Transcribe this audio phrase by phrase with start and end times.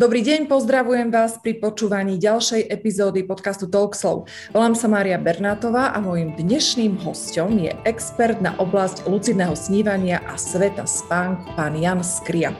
[0.00, 4.24] Dobrý deň, pozdravujem vás pri počúvaní ďalšej epizódy podcastu Talkslow.
[4.48, 10.40] Volám sa Mária Bernátová a môjim dnešným hostom je expert na oblasť lucidného snívania a
[10.40, 12.56] sveta spánku, pán Jan Skria.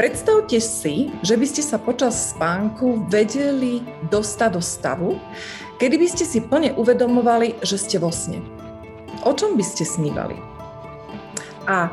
[0.00, 5.20] Predstavte si, že by ste sa počas spánku vedeli dostať do stavu,
[5.76, 8.40] kedy by ste si plne uvedomovali, že ste vo sne.
[9.28, 10.40] O čom by ste snívali?
[11.68, 11.92] A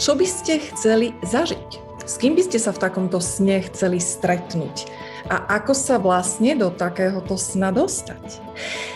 [0.00, 1.85] čo by ste chceli zažiť?
[2.06, 4.86] S kým by ste sa v takomto sne chceli stretnúť?
[5.26, 8.38] A ako sa vlastne do takéhoto sna dostať?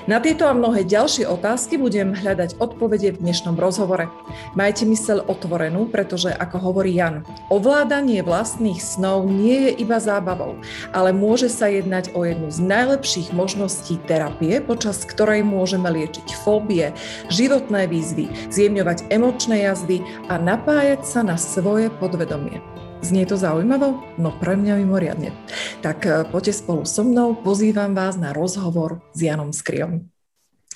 [0.07, 4.07] Na tieto a mnohé ďalšie otázky budem hľadať odpovede v dnešnom rozhovore.
[4.55, 10.55] Majte mysel otvorenú, pretože, ako hovorí Jan, ovládanie vlastných snov nie je iba zábavou,
[10.95, 16.95] ale môže sa jednať o jednu z najlepších možností terapie, počas ktorej môžeme liečiť fóbie,
[17.27, 19.99] životné výzvy, zjemňovať emočné jazdy
[20.31, 22.70] a napájať sa na svoje podvedomie.
[23.01, 24.05] Znie to zaujímavo?
[24.21, 25.33] No pre mňa mimoriadne.
[25.81, 30.05] Tak eh, poďte spolu so mnou, pozývam vás na rozhovor s Janom Skriom.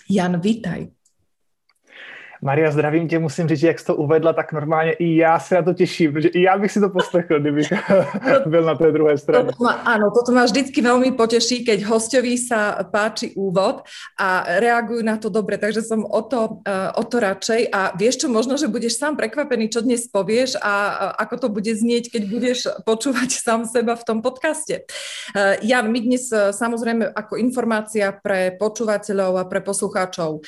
[0.09, 0.94] Jan, vítaj.
[2.45, 5.63] Maria, zdravím tě, musím říct, jak jsi to uvedla, tak normálně i já se na
[5.63, 7.73] to těším, protože i já bych si to poslechl, kdybych
[8.47, 9.45] byl na té druhé straně.
[9.45, 13.89] Toto ma, áno, toto ma vždycky veľmi poteší, keď hostovi sa páči úvod
[14.21, 18.21] a reagujú na to dobre, takže som o to, uh, o to radšej a vieš
[18.21, 20.73] čo, možno, že budeš sám prekvapený, čo dnes povieš a
[21.17, 24.85] ako to bude znieť, keď budeš počúvať sám seba v tom podcaste.
[25.33, 30.45] Uh, Jan, my dnes uh, samozrejme ako informácia pre počúvateľov a pre poslucháčov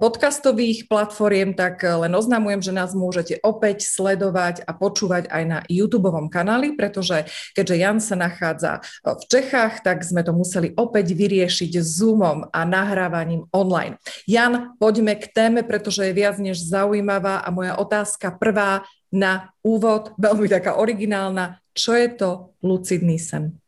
[0.00, 5.58] podcastových platform platformiem, tak len oznamujem, že nás môžete opäť sledovať a počúvať aj na
[5.66, 7.26] YouTube kanáli, pretože
[7.58, 13.50] keďže Jan sa nachádza v Čechách, tak sme to museli opäť vyriešiť Zoomom a nahrávaním
[13.50, 13.98] online.
[14.30, 20.14] Jan, poďme k téme, pretože je viac než zaujímavá a moja otázka prvá na úvod,
[20.22, 21.58] veľmi taká originálna.
[21.74, 22.30] Čo je to
[22.62, 23.58] lucidný sen?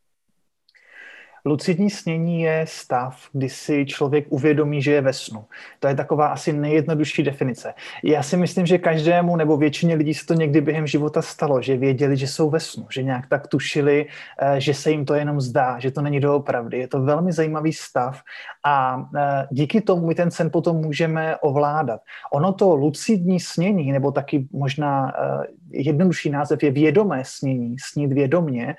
[1.49, 5.45] Lucidní snění je stav, kdy si člověk uvědomí, že je ve snu.
[5.81, 7.75] To je taková asi nejjednodušší definice.
[8.05, 11.77] Já si myslím, že každému nebo většině lidí se to někdy během života stalo, že
[11.77, 14.07] věděli, že jsou ve snu, že nějak tak tušili,
[14.39, 16.79] eh, že se jim to jenom zdá, že to není doopravdy.
[16.79, 18.21] Je to velmi zajímavý stav
[18.65, 22.01] a eh, díky tomu my ten sen potom můžeme ovládat.
[22.33, 28.77] Ono to lucidní snění, nebo taky možná eh, jednodušší název je vědomé snění, snít vědomně,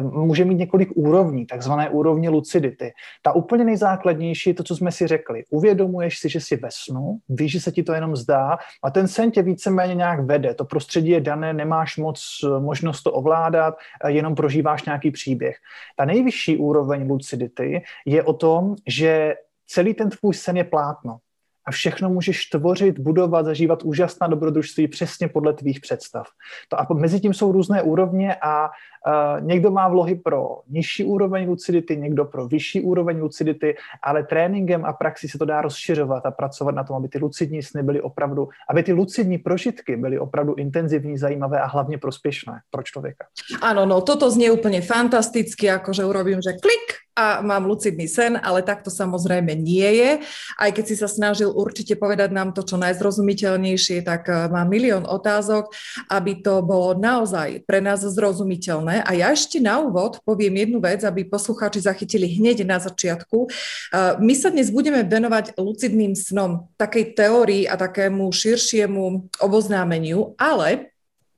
[0.00, 2.92] může mít několik úrovní, takzvané úrovni lucidity.
[3.22, 5.44] Ta úplně nejzákladnější je to, co jsme si řekli.
[5.50, 9.08] Uvědomuješ si, že jsi ve snu, víš, že se ti to jenom zdá a ten
[9.08, 10.54] sen tě víceméně nějak vede.
[10.54, 15.56] To prostředí je dané, nemáš moc eh, možnost to ovládat, eh, jenom prožíváš nějaký příběh.
[15.96, 19.34] Ta nejvyšší úroveň lucidity je o tom, že
[19.66, 21.18] celý ten tvůj sen je plátno
[21.66, 26.26] a všechno můžeš tvořit, budovat, zažívat úžasná dobrodružství přesně podle tvých představ.
[26.68, 31.48] To a mezi tím jsou různé úrovně a uh, někdo má vlohy pro nižší úroveň
[31.48, 36.30] lucidity, někdo pro vyšší úroveň lucidity, ale tréninkem a praxi se to dá rozšiřovat a
[36.30, 40.54] pracovat na tom, aby ty lucidní sny byly opravdu, aby ty lucidní prožitky byly opravdu
[40.54, 43.26] intenzivní, zajímavé a hlavně prospěšné pro člověka.
[43.62, 48.64] Ano, no toto znie úplně fantasticky, jakože urobím, že klik a mám lucidný sen, ale
[48.64, 50.10] tak to samozrejme nie je.
[50.56, 55.04] Aj keď si sa snažil určite povedať nám to čo najzrozumiteľnejšie, tak eh, mám milión
[55.04, 55.68] otázok,
[56.08, 59.04] aby to bolo naozaj pre nás zrozumiteľné.
[59.04, 63.38] A ja ešte na úvod poviem jednu vec, aby poslucháči zachytili hneď na začiatku.
[63.44, 70.94] Eh, my sa dnes budeme venovať lucidným snom, takej teórii a takému širšiemu oboznámeniu, ale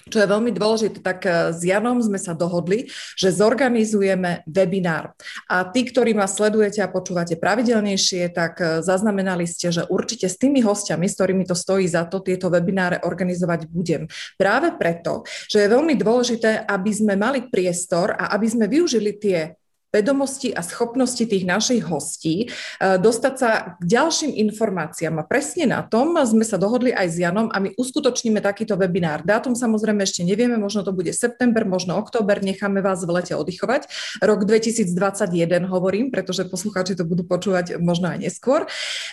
[0.08, 5.14] čo je veľmi dôležité, tak eh, s Janom sme sa dohodli, že zorganizujeme webinár.
[5.46, 10.40] A tí, ktorí ma sledujete a počúvate pravidelnejšie, tak eh, zaznamenali ste, že určite s
[10.40, 14.06] tými hostiami, s ktorými to stojí za to, tieto webináre organizovať budem.
[14.38, 19.61] Práve preto, že je veľmi dôležité, aby sme mali priestor a aby sme využili tie
[19.92, 25.20] vedomosti a schopnosti tých našich hostí, e, dostať sa k ďalším informáciám.
[25.20, 29.20] A presne na tom sme sa dohodli aj s Janom a my uskutočníme takýto webinár.
[29.20, 33.92] Dátum samozrejme ešte nevieme, možno to bude september, možno október, necháme vás v lete oddychovať.
[34.24, 38.64] Rok 2021 hovorím, pretože poslucháči to budú počúvať možno aj neskôr.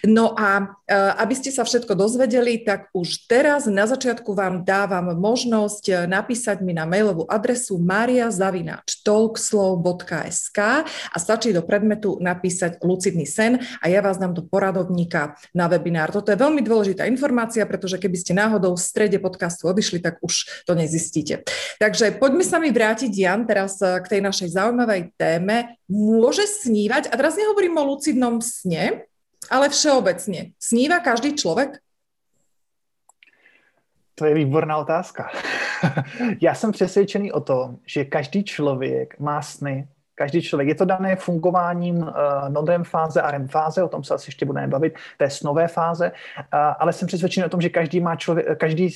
[0.07, 5.11] No a e, aby ste sa všetko dozvedeli, tak už teraz na začiatku vám dávam
[5.11, 7.75] možnosť napísať mi na mailovú adresu
[10.87, 16.13] a stačí do predmetu napísať lucidný sen a ja vás dám do poradovníka na webinár.
[16.13, 20.65] Toto je veľmi dôležitá informácia, pretože keby ste náhodou v strede podcastu odišli, tak už
[20.69, 21.43] to nezistíte.
[21.81, 25.79] Takže poďme sa mi vrátiť, Jan, teraz eh, k tej našej zaujímavej téme.
[25.89, 29.09] Môže snívať, a teraz nehovorím o lucidnom sne,
[29.49, 30.53] ale všeobecne.
[30.61, 31.81] Sníva každý človek?
[34.19, 35.31] To je výborná otázka.
[36.41, 39.87] Já jsem přesvědčený o tom, že každý člověk má sny.
[40.19, 40.67] Každý člověk.
[40.67, 42.11] Je to dané fungováním uh,
[42.49, 46.11] non fáze a REM fáze, o tom se asi ještě budeme bavit, té snové fáze,
[46.11, 46.43] uh,
[46.79, 48.89] ale jsem přesvědčený o tom, že každý, má člověk, každý,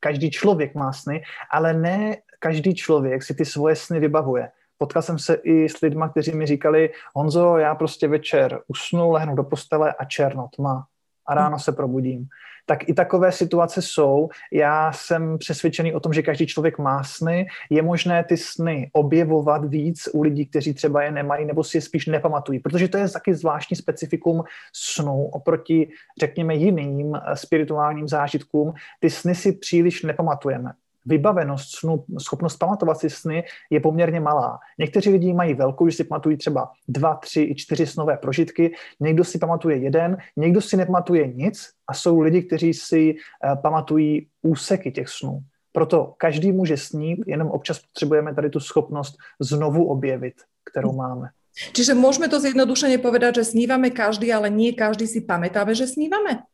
[0.00, 4.50] každý člověk má sny, ale ne každý člověk si ty svoje sny vybavuje.
[4.78, 9.34] Potkal jsem se i s lidmi, kteří mi říkali, Honzo, já prostě večer usnu, lehnu
[9.34, 10.86] do postele a černo tma
[11.30, 12.28] a ráno se probudím
[12.70, 14.28] tak i takové situace jsou.
[14.52, 17.46] Já jsem přesvědčený o tom, že každý člověk má sny.
[17.70, 21.80] Je možné ty sny objevovat víc u lidí, kteří třeba je nemají nebo si je
[21.80, 24.42] spíš nepamatují, protože to je taky zvláštní specifikum
[24.72, 25.90] snů oproti,
[26.20, 28.72] řekněme, jiným spirituálním zážitkům.
[29.00, 30.72] Ty sny si příliš nepamatujeme
[31.06, 34.58] vybavenost snu, schopnost pamatovat si sny je poměrně malá.
[34.78, 39.24] Někteří lidi mají velkou, že si pamatují třeba dva, tři i čtyři snové prožitky, někdo
[39.24, 44.92] si pamatuje jeden, někdo si nepamatuje nic a jsou lidi, kteří si uh, pamatují úseky
[44.92, 45.40] těch snů.
[45.72, 50.34] Proto každý může snít, jenom občas potřebujeme tady tu schopnost znovu objevit,
[50.70, 51.28] kterou máme.
[51.72, 56.46] Čiže můžeme to zjednodušeně povedat, že sníváme každý, ale nie každý si pamätáme, že sníváme?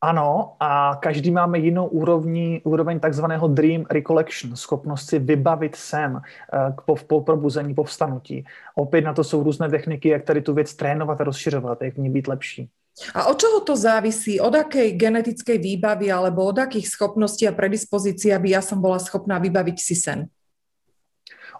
[0.00, 6.72] Ano, a každý máme jinou úrovni, úroveň takzvaného dream recollection, schopnost si vybavit sen eh,
[6.86, 8.44] po, po probuzení, po vstanutí.
[8.74, 11.98] Opět na to jsou různé techniky, jak tady tu věc trénovat a rozšiřovat, jak v
[11.98, 12.68] ní být lepší.
[13.14, 14.40] A od čoho to závisí?
[14.40, 19.38] Od akej genetickej výbavy alebo od akých schopností a predispozícií, aby ja som bola schopná
[19.38, 20.28] vybaviť si sen?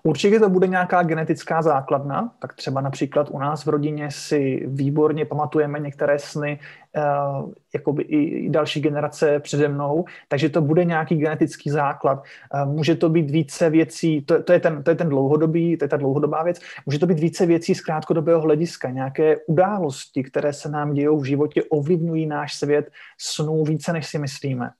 [0.02, 5.25] Určitě to bude nějaká genetická základna, tak třeba například u nás v rodině si výborně
[5.25, 6.58] pamatujeme některé sny
[6.97, 12.23] uh, jakoby i další generace přede mnou, takže to bude nějaký genetický základ.
[12.55, 15.85] Uh, může to být více věcí, to, to, je ten, to je ten dlouhodobý, to
[15.85, 20.52] je ta dlouhodobá věc, může to být více věcí z krátkodobého hlediska, nějaké události, které
[20.52, 24.70] se nám dějou v životě, ovlivňují náš svět snů více, než si myslíme.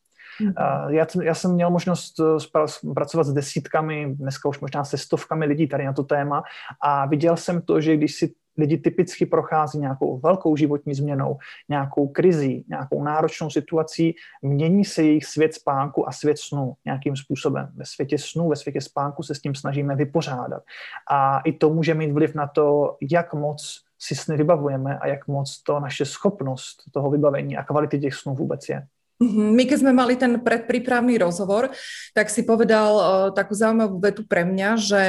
[0.40, 0.88] Mm-hmm.
[0.90, 5.69] Já, já jsem měl možnost eh, pracovat s desítkami, dneska už možná se stovkami lidí
[5.69, 6.42] tady na to téma
[6.82, 11.38] a viděl jsem to, že když si lidi typicky prochází nějakou velkou životní změnou,
[11.69, 17.69] nějakou krizí, nějakou náročnou situací, mění se jejich svět spánku a svět snu nějakým způsobem.
[17.75, 20.62] Ve světě snu, ve světě spánku se s tím snažíme vypořádat.
[21.10, 25.28] A i to může mít vliv na to, jak moc si sny vybavujeme a jak
[25.28, 28.86] moc to naše schopnost toho vybavení a kvality těch snů vůbec je.
[29.20, 29.52] Mhm.
[29.52, 31.69] My, keď sme mali ten predprípravný rozhovor,
[32.17, 33.05] tak si povedal uh,
[33.37, 35.02] takú zaujímavú vetu pre mňa, že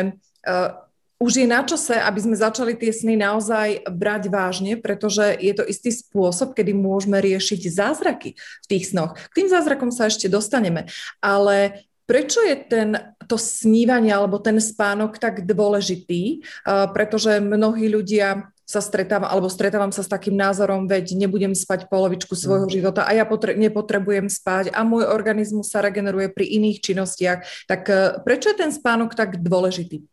[0.43, 0.75] uh,
[1.21, 5.63] už je na čase, aby sme začali tie sny naozaj brať vážne, pretože je to
[5.63, 9.15] istý spôsob, kedy môžeme riešiť zázraky v tých snoch.
[9.15, 10.89] K tým zázrakom sa ešte dostaneme,
[11.21, 12.99] ale prečo je ten,
[13.29, 16.43] to snívanie alebo ten spánok tak dôležitý?
[16.67, 21.91] Uh, pretože mnohí ľudia sa stretávam, alebo stretávam sa s takým názorom, veď nebudem spať
[21.91, 22.73] polovičku svojho mm.
[22.73, 27.67] života a ja potre- nepotrebujem spať a môj organizmus sa regeneruje pri iných činnostiach.
[27.67, 30.07] Tak eh, prečo je ten spánok tak dôležitý?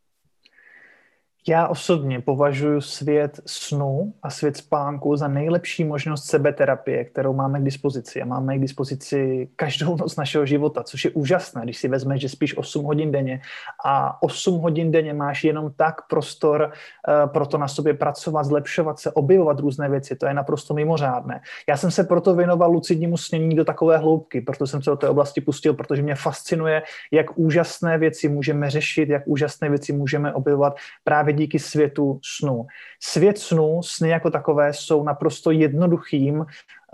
[1.49, 7.65] Já osobně považuji svět snu a svět spánku za nejlepší možnost sebeterapie, kterou máme k
[7.65, 8.23] dispozici.
[8.23, 12.29] A máme k dispozici každou noc našeho života, což je úžasné, když si vezmeš, že
[12.29, 13.41] spíš 8 hodin denně
[13.85, 18.99] a 8 hodin denně máš jenom tak prostor uh, pro to na sobě pracovat, zlepšovat
[18.99, 20.17] se, objevovat různé věci.
[20.17, 21.41] To je naprosto mimořádné.
[21.69, 25.09] Já jsem se proto věnoval lucidnímu snění do takové hloubky, proto jsem se do té
[25.09, 30.77] oblasti pustil, protože mě fascinuje, jak úžasné věci můžeme řešit, jak úžasné věci můžeme objevovat
[31.05, 32.67] právě díky světu snu.
[33.03, 36.47] Svět snu, sny jako takové, jsou naprosto jednoduchým,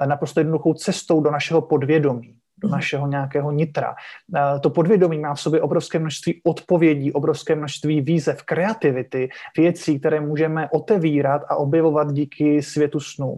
[0.07, 2.77] naprosto jednoduchou cestou do našeho podvědomí do mhm.
[2.77, 3.95] našeho nějakého nitra.
[4.61, 10.69] To podvědomí má v sobě obrovské množství odpovědí, obrovské množství výzev, kreativity, věcí, které můžeme
[10.73, 13.37] otevírat a objevovat díky světu snu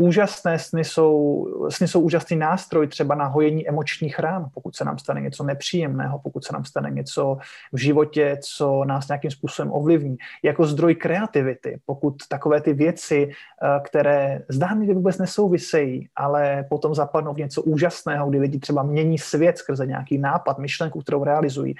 [0.00, 4.98] úžasné sny jsou, sny jsou úžasný nástroj třeba na hojení emočních rán, pokud se nám
[4.98, 7.36] stane něco nepříjemného, pokud se nám stane něco
[7.72, 10.16] v životě, co nás nějakým způsobem ovlivní.
[10.42, 17.34] Jako zdroj kreativity, pokud takové ty věci, eh, které zdánlivě vůbec nesouvisejí, ale potom zapadnou
[17.34, 21.74] v něco úžasného, kdy lidi třeba mění svět skrze nějaký nápad, myšlenku, kterou realizují,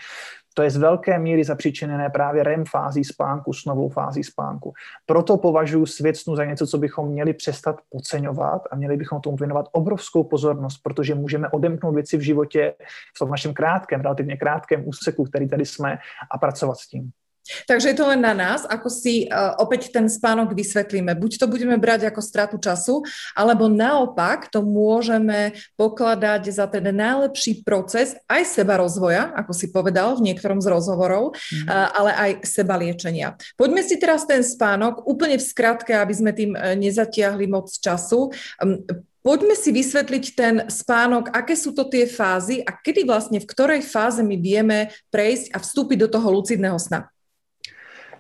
[0.55, 4.73] to je z velké míry zapříčiněné právě REM fází spánku, snovou fází spánku.
[5.07, 9.37] Proto považuji svět snu za něco, co bychom měli přestat podceňovat a měli bychom tomu
[9.37, 12.75] věnovat obrovskou pozornost, protože můžeme odemknout věci v životě
[13.17, 15.99] v tom našem krátkém, relativně krátkém úseku, který tady jsme
[16.31, 17.11] a pracovat s tím.
[17.67, 21.15] Takže je to len na nás, ako si uh, opäť ten spánok vysvetlíme.
[21.19, 23.03] Buď to budeme brať ako stratu času,
[23.35, 30.19] alebo naopak to môžeme pokladať za ten najlepší proces aj seba rozvoja, ako si povedal
[30.19, 31.67] v niektorom z rozhovorov, mm.
[31.67, 33.35] uh, ale aj seba liečenia.
[33.59, 38.31] Poďme si teraz ten spánok úplne v skratke, aby sme tým uh, nezatiahli moc času.
[38.63, 38.83] Um,
[39.21, 43.85] Poďme si vysvetliť ten spánok, aké sú to tie fázy a kedy vlastne v ktorej
[43.85, 47.13] fáze my vieme prejsť a vstúpiť do toho lucidného sna.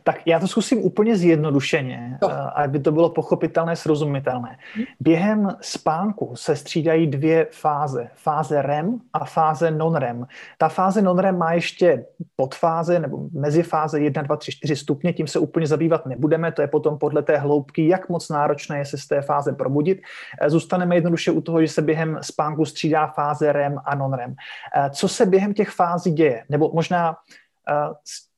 [0.04, 2.58] Tak já to zkusím úplně zjednodušeně, no.
[2.58, 4.58] aby to bylo pochopitelné, srozumitelné.
[5.00, 8.08] Během spánku se střídají dvě fáze.
[8.14, 10.26] Fáze REM a fáze non-REM.
[10.58, 12.04] Ta fáze non-REM má ještě
[12.36, 16.68] podfáze nebo mezifáze 1, 2, 3, 4 stupně, tím se úplně zabývat nebudeme, to je
[16.68, 20.00] potom podle té hloubky, jak moc náročné je se z té fáze probudit.
[20.40, 24.34] E, zůstaneme jednoduše u toho, že se během spánku střídá fáze REM a non-REM.
[24.76, 26.44] E, co se během těch fází děje?
[26.48, 27.16] Nebo možná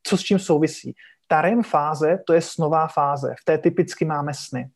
[0.03, 0.95] co s čím souvisí?
[1.33, 3.35] Ta REM fáze, to je snová fáze.
[3.41, 4.69] V té typicky máme sny.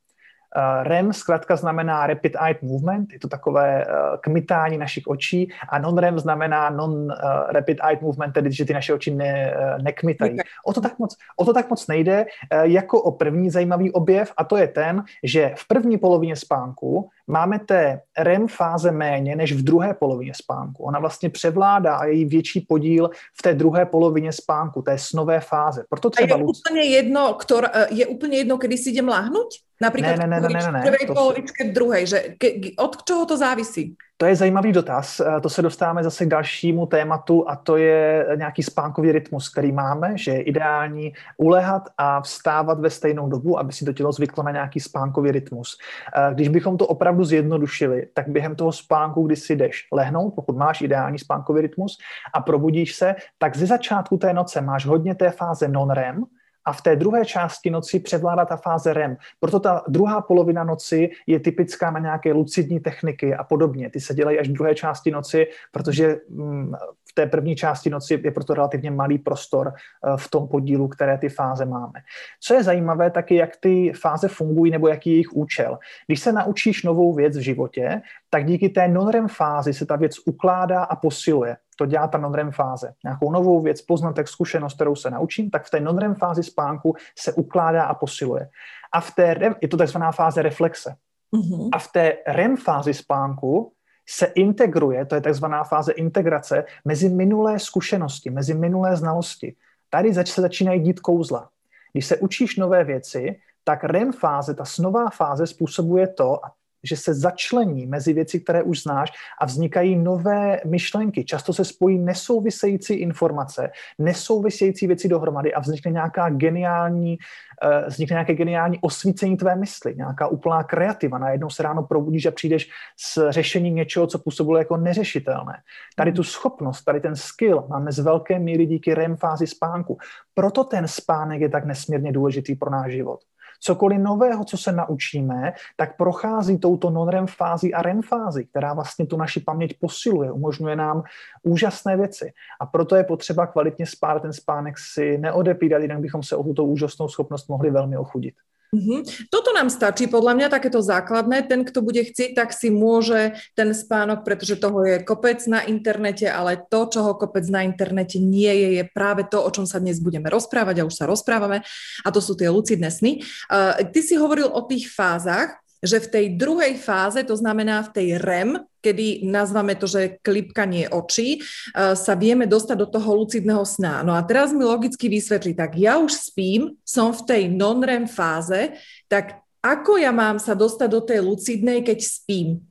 [0.56, 5.78] Uh, REM zkrátka znamená Rapid Eye Movement, je to takové uh, kmitání našich očí a
[5.78, 10.36] non-REM znamená non-Rapid uh, Eye Movement, tedy že ty naše oči ne, nekmitají.
[10.66, 12.26] O to, tak moc, o to tak moc nejde,
[12.62, 17.58] jako o první zajímavý objev a to je ten, že v první polovině spánku máme
[17.58, 20.82] té REM fáze méně než v druhé polovině spánku.
[20.82, 25.84] Ona vlastně převládá a její větší podíl v té druhé polovině spánku, té snové fáze.
[25.88, 29.48] Proto třeba a je úplně jedno, ktor, je úplně jedno, kdy si jdem láhnout?
[29.80, 30.80] Například ne, ne, ne, ne, ne, ne.
[30.80, 33.96] v prvej polovičke, v druhé, že ke, od čeho to závisí?
[34.18, 35.20] To je zajímavý dotaz.
[35.20, 39.72] Eh, to se dostáváme zase k dalšímu tématu a to je nějaký spánkový rytmus, který
[39.72, 44.42] máme, že je ideální ulehat a vstávat ve stejnou dobu, aby si to tělo zvyklo
[44.42, 45.78] na nějaký spánkový rytmus.
[46.16, 50.56] Eh, když bychom to opravdu zjednodušili, tak během toho spánku, kdy si jdeš lehnout, pokud
[50.56, 51.98] máš ideální spánkový rytmus
[52.34, 56.24] a probudíš se, tak ze začátku té noce máš hodně té fáze non-REM,
[56.66, 59.16] a v té druhé části noci převládá ta fáze REM.
[59.40, 63.90] Proto ta druhá polovina noci je typická na nějaké lucidní techniky a podobně.
[63.90, 66.72] Ty se dělají až v druhé části noci, protože mm,
[67.10, 71.18] v té první části noci je proto relativně malý prostor eh, v tom podílu, které
[71.18, 72.00] ty fáze máme.
[72.40, 75.78] Co je zajímavé, tak je, jak ty fáze fungují nebo jaký je jejich účel.
[76.06, 80.12] Když se naučíš novou věc v životě, tak díky té non-REM fázi se ta věc
[80.26, 82.92] ukládá a posiluje to dělá ta non-REM fáze.
[83.04, 87.32] Nějakou novou věc, poznatek, zkušenost, kterou se naučím, tak v té non-REM fázi spánku se
[87.32, 88.48] ukládá a posiluje.
[88.92, 90.94] A v té REM, je to takzvaná fáze reflexe.
[91.34, 91.68] Mm-hmm.
[91.72, 93.72] A v té REM fázi spánku
[94.08, 99.54] se integruje, to je takzvaná fáze integrace, mezi minulé zkušenosti, mezi minulé znalosti.
[99.90, 101.48] Tady se začínají dít kouzla.
[101.92, 106.52] Když se učíš nové věci, tak REM fáze, ta snová fáze způsobuje to, a
[106.84, 111.24] že se začlení mezi věci, které už znáš a vznikají nové myšlenky.
[111.24, 117.18] Často se spojí nesouvisející informace, nesouvisející věci dohromady a vznikne nějaká geniální,
[117.64, 121.18] uh, vznikne nějaké geniální osvícení tvé mysli, nějaká úplná kreativa.
[121.18, 125.54] Najednou se ráno probudíš a přijdeš s řešením něčeho, co působilo jako neřešitelné.
[125.96, 129.98] Tady tu schopnost, tady ten skill máme z velké míry díky REM fázi spánku.
[130.34, 133.20] Proto ten spánek je tak nesmírně důležitý pro náš život.
[133.60, 139.06] Cokoliv nového, co se naučíme, tak prochází touto non-REM fázi a REM fázi, která vlastně
[139.06, 141.02] tu naši paměť posiluje, umožňuje nám
[141.42, 142.32] úžasné věci.
[142.60, 146.64] A proto je potřeba kvalitně spát, ten spánek si neodepídat, jinak bychom se o tuto
[146.64, 148.34] úžasnou schopnost mohli velmi ochudit.
[148.74, 149.30] Mm-hmm.
[149.30, 151.46] Toto nám stačí, podľa mňa takéto základné.
[151.46, 156.26] Ten, kto bude chcieť, tak si môže ten spánok, pretože toho je kopec na internete,
[156.26, 160.02] ale to, čoho kopec na internete nie je, je práve to, o čom sa dnes
[160.02, 161.62] budeme rozprávať a už sa rozprávame
[162.02, 163.22] a to sú tie lucidné sny.
[163.48, 167.92] Uh, ty si hovoril o tých fázach, že v tej druhej fáze, to znamená v
[167.94, 173.62] tej REM, kedy nazvame to, že klipkanie očí, eh, sa vieme dostať do toho lucidného
[173.62, 174.02] sna.
[174.02, 178.74] No a teraz mi logicky vysvetlí, tak ja už spím, som v tej non-REM fáze,
[179.06, 182.62] tak ako ja mám sa dostať do tej lucidnej, keď spím?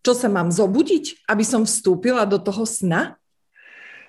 [0.00, 3.19] Čo sa mám zobudiť, aby som vstúpila do toho sna?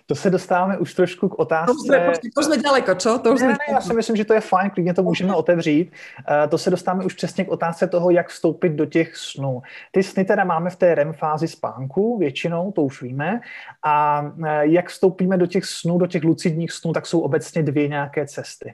[0.06, 1.74] To se dostáváme už trošku k otázce.
[1.74, 3.20] To jsme, to jsme daleko, čo?
[3.20, 5.92] To už ne, ne, já si myslím, že to je fajn, klidně to můžeme otevřít.
[5.92, 9.62] Uh, to se dostáváme už přesně k otázce toho, jak vstoupit do těch snů.
[9.92, 13.40] Ty sny teda máme v té REM fázi spánku, většinou, to už víme.
[13.86, 17.88] A uh, jak vstoupíme do těch snů, do těch lucidních snů, tak jsou obecně dvě
[17.88, 18.74] nějaké cesty.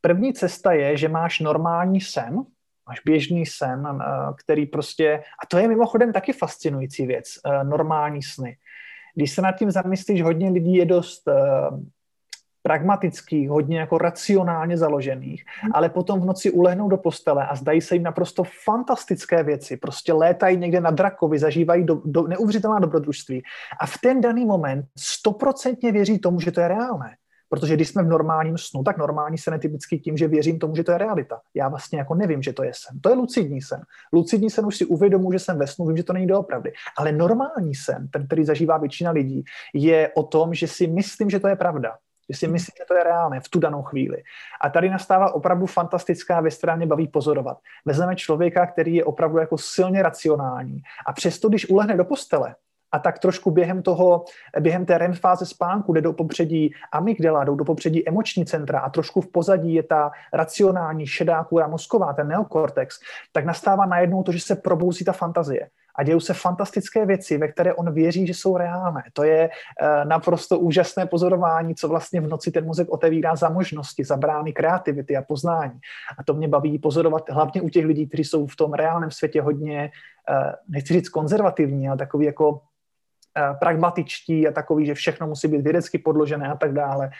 [0.00, 2.34] První cesta je, že máš normální sen,
[2.88, 4.00] máš běžný sen, uh,
[4.36, 7.24] který prostě, a to je mimochodem taky fascinující věc,
[7.62, 8.56] normální sny
[9.18, 11.80] když se nad tím zamyslíš, hodně lidí je dost uh,
[12.62, 15.72] pragmatických, hodně jako racionálně založených, hmm.
[15.74, 19.76] ale potom v noci ulehnou do postele a zdají se jim naprosto fantastické věci.
[19.76, 23.42] Prostě létají někde na drakovi, zažívají do, do, neuvěřitelná dobrodružství
[23.80, 27.16] a v ten daný moment stoprocentně věří tomu, že to je reálné.
[27.48, 30.76] Protože když jsme v normálním snu, tak normální sen je typicky tím, že věřím tomu,
[30.76, 31.40] že to je realita.
[31.54, 33.00] Já vlastně jako nevím, že to je sen.
[33.00, 33.80] To je lucidní sen.
[34.12, 36.72] Lucidní sen už si uvědomuji, že jsem ve snu, vím, že to není doopravdy.
[36.96, 41.40] Ale normální sen, ten, který zažívá většina lidí, je o tom, že si myslím, že
[41.40, 41.96] to je pravda
[42.30, 42.52] že si hmm.
[42.52, 44.22] myslí, že to je reálné v tu danou chvíli.
[44.60, 47.58] A tady nastává opravdu fantastická věc, která mě baví pozorovat.
[47.84, 52.54] Vezmeme člověka, který je opravdu jako silně racionální a přesto, když ulehne do postele,
[52.92, 54.24] a tak trošku během toho,
[54.60, 58.90] během té REM fáze spánku jde do popředí amygdala, jdou do popředí emoční centra a
[58.90, 62.98] trošku v pozadí je ta racionální šedá kůra mozková, ten neokortex,
[63.32, 65.68] tak nastává najednou to, že se probouzí ta fantazie
[65.98, 69.02] a dějou se fantastické věci, ve které on věří, že jsou reálné.
[69.12, 74.04] To je uh, naprosto úžasné pozorování, co vlastně v noci ten mozek otevírá za možnosti,
[74.04, 75.80] za brány kreativity a poznání.
[76.18, 79.42] A to mě baví pozorovat hlavně u těch lidí, kteří jsou v tom reálném světě
[79.42, 79.90] hodně,
[80.30, 82.67] uh, nechci říct konzervativní, ale takový jako Eh,
[83.60, 87.10] pragmatičtí a takový, že všechno musí být vědecky podložené a tak dále.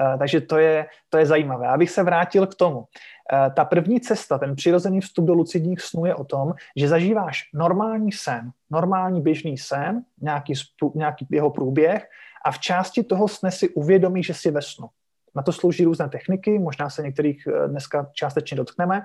[0.00, 1.68] Eh, takže to je, to je zajímavé.
[1.68, 2.84] Abych se vrátil k tomu.
[3.32, 7.42] Eh, ta první cesta, ten přirozený vstup do lucidních snů je o tom, že zažíváš
[7.54, 10.52] normální sen, normální běžný sen, nějaký,
[10.94, 12.08] nějaký jeho průběh
[12.44, 14.88] a v části toho sne si uvědomí, že jsi ve snu.
[15.34, 19.02] Na to slouží různé techniky, možná se některých dneska částečně dotkneme.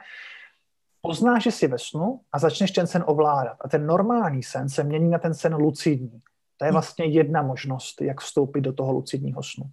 [1.02, 3.58] Poznáš, že jsi ve snu a začneš ten sen ovládat.
[3.62, 6.22] A ten normální sen se mění na ten sen lucidní.
[6.64, 9.66] To je vlastně jedna možnost, jak vstoupit do toho lucidního snu.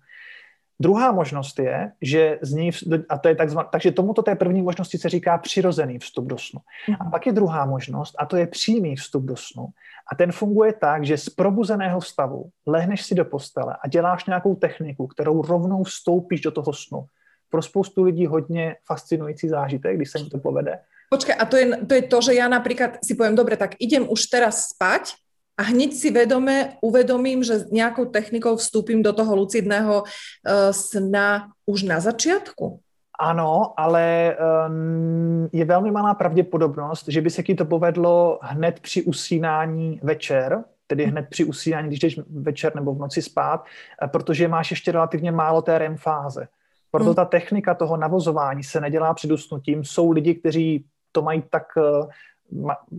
[0.80, 2.70] Druhá možnost je, že z něj,
[3.08, 6.60] a to je takzvaný, takže tomuto té první možnosti se říká přirozený vstup do snu.
[7.00, 7.10] A mhm.
[7.10, 9.66] pak je druhá možnost, a to je přímý vstup do snu.
[10.12, 14.54] A ten funguje tak, že z probuzeného stavu lehneš si do postele a děláš nějakou
[14.54, 17.06] techniku, kterou rovnou vstoupíš do toho snu.
[17.50, 20.78] Pro spoustu lidí hodně fascinující zážitek, když se jim to povede.
[21.10, 24.06] Počkej, a to je, to je to, že já například si povím, dobre, tak idem
[24.10, 25.12] už teraz spať
[25.60, 31.84] a hneď si vedome uvedomím, že nejakou technikou vstúpim do toho lucidného uh, sna už
[31.84, 32.80] na začiatku?
[33.20, 39.02] Ano, ale um, je velmi malá pravděpodobnost, že by se ti to povedlo hned při
[39.02, 43.64] usínání večer, tedy hned při usínání, když jdeš večer nebo v noci spát,
[44.02, 46.48] eh, protože máš ještě relativně málo té REM fáze.
[46.90, 47.14] Proto hmm.
[47.14, 49.84] ta technika toho navozování se nedělá před usnutím.
[49.84, 51.64] Jsou lidi, kteří to mají tak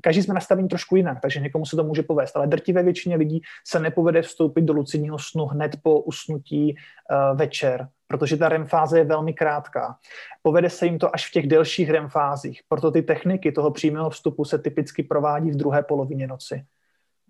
[0.04, 3.42] každý jsme nastavení trošku jinak, takže někomu se to může povést, ale drtivé většině lidí
[3.68, 8.98] se nepovede vstoupit do lucidního snu hned po usnutí uh, večer, protože ta REM fáze
[8.98, 9.96] je velmi krátká.
[10.42, 14.10] Povede se jim to až v těch delších REM fázích, proto ty techniky toho přímého
[14.10, 16.64] vstupu se typicky provádí v druhé polovině noci.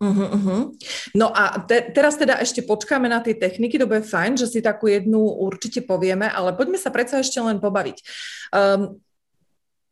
[0.02, 0.74] Uh-huh, uh-huh.
[1.14, 4.58] No a te, teraz teda ešte počkáme na tie techniky, to bude fajn, že si
[4.58, 7.98] takú jednu určite povieme, ale poďme sa predsa ešte len pobaviť.
[8.50, 8.98] Um,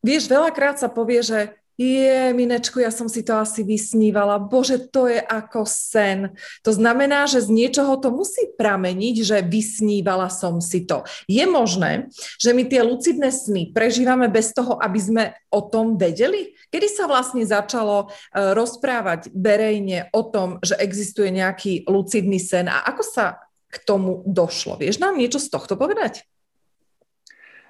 [0.01, 4.35] vieš, veľakrát sa povie, že je, Minečku, ja som si to asi vysnívala.
[4.35, 6.35] Bože, to je ako sen.
[6.67, 11.07] To znamená, že z niečoho to musí prameniť, že vysnívala som si to.
[11.31, 16.51] Je možné, že my tie lucidné sny prežívame bez toho, aby sme o tom vedeli?
[16.67, 22.83] Kedy sa vlastne začalo uh, rozprávať verejne o tom, že existuje nejaký lucidný sen a
[22.91, 23.39] ako sa
[23.71, 24.75] k tomu došlo?
[24.75, 26.27] Vieš nám niečo z tohto povedať?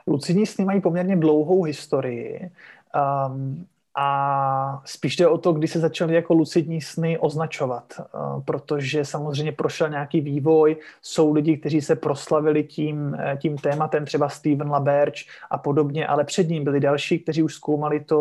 [0.09, 2.49] Lucidní sny mají poměrně dlouhou historii.
[2.89, 3.69] Um,
[4.01, 8.03] a spíš jde o to, kdy se začaly jako lucidní sny označovat, eh,
[8.45, 14.29] protože samozřejmě prošel nějaký vývoj, jsou lidi, kteří se proslavili tím, eh, tím tématem, třeba
[14.29, 18.19] Steven LaBerge a podobně, ale před ním byli další, kteří už zkoumali to,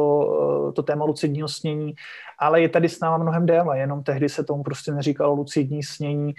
[0.69, 1.95] eh, to téma lucidního snění
[2.39, 6.35] ale je tady s náma mnohem déle, jenom tehdy se tomu prostě neříkalo lucidní snění,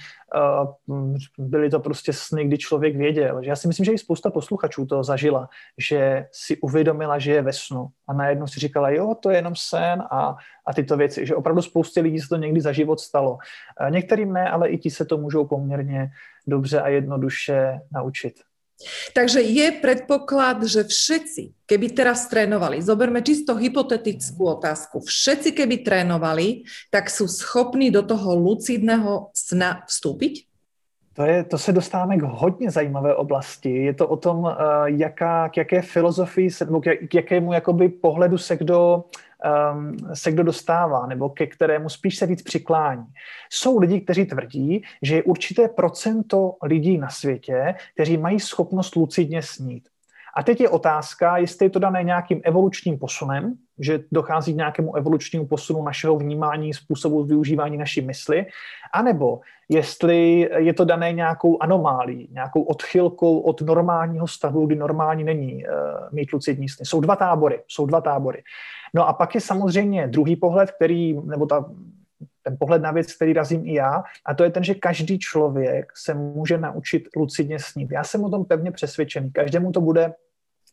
[1.38, 3.40] byly to prostě sny, kdy člověk věděl.
[3.44, 7.54] Já si myslím, že i spousta posluchačů to zažila, že si uvědomila, že je ve
[7.54, 10.36] snu a najednou si říkala, jo, to je jenom sen a,
[10.66, 13.38] a tyto věci, že opravdu spoustě lidí se to někdy za život stalo.
[13.90, 16.12] Některým ne, ale i ti se to můžou poměrně
[16.48, 18.34] dobře a jednoduše naučit.
[19.12, 26.64] Takže je predpoklad, že všetci, keby teraz trénovali, zoberme čisto hypotetickú otázku, všetci keby trénovali,
[26.88, 30.48] tak sú schopní do toho lucidného sna vstúpiť?
[31.14, 33.70] To, je, to se dostáváme k hodně zajímavé oblasti.
[33.70, 34.54] Je to o tom, uh,
[34.86, 39.04] jaká, k jaké filozofii, nebo k, k jakému jakoby pohledu se kdo
[39.74, 43.06] um, se kdo dostává, nebo ke kterému spíš se víc přiklání.
[43.50, 49.42] Jsou lidi, kteří tvrdí, že je určité procento lidí na světě, kteří mají schopnost lucidně
[49.42, 49.90] snít.
[50.38, 54.96] A teď je otázka, jestli je to dané nějakým evolučním posunem, že dochází k nějakému
[54.96, 58.46] evolučnímu posunu našeho vnímání, způsobu využívání naší mysli,
[58.94, 65.66] anebo jestli je to dané nějakou anomálí, nějakou odchylkou od normálního stavu, kdy normální není
[65.66, 65.72] uh,
[66.12, 66.86] mít lucidní sny.
[66.86, 68.44] Jsou dva tábory, jsou dva tábory.
[68.94, 71.66] No a pak je samozřejmě druhý pohled, který, nebo ta,
[72.44, 75.92] ten pohled na věc, který razím i já, a to je ten, že každý člověk
[75.96, 77.92] se může naučit lucidně snít.
[77.92, 79.32] Já jsem o tom pevně přesvědčený.
[79.32, 80.14] Každému to bude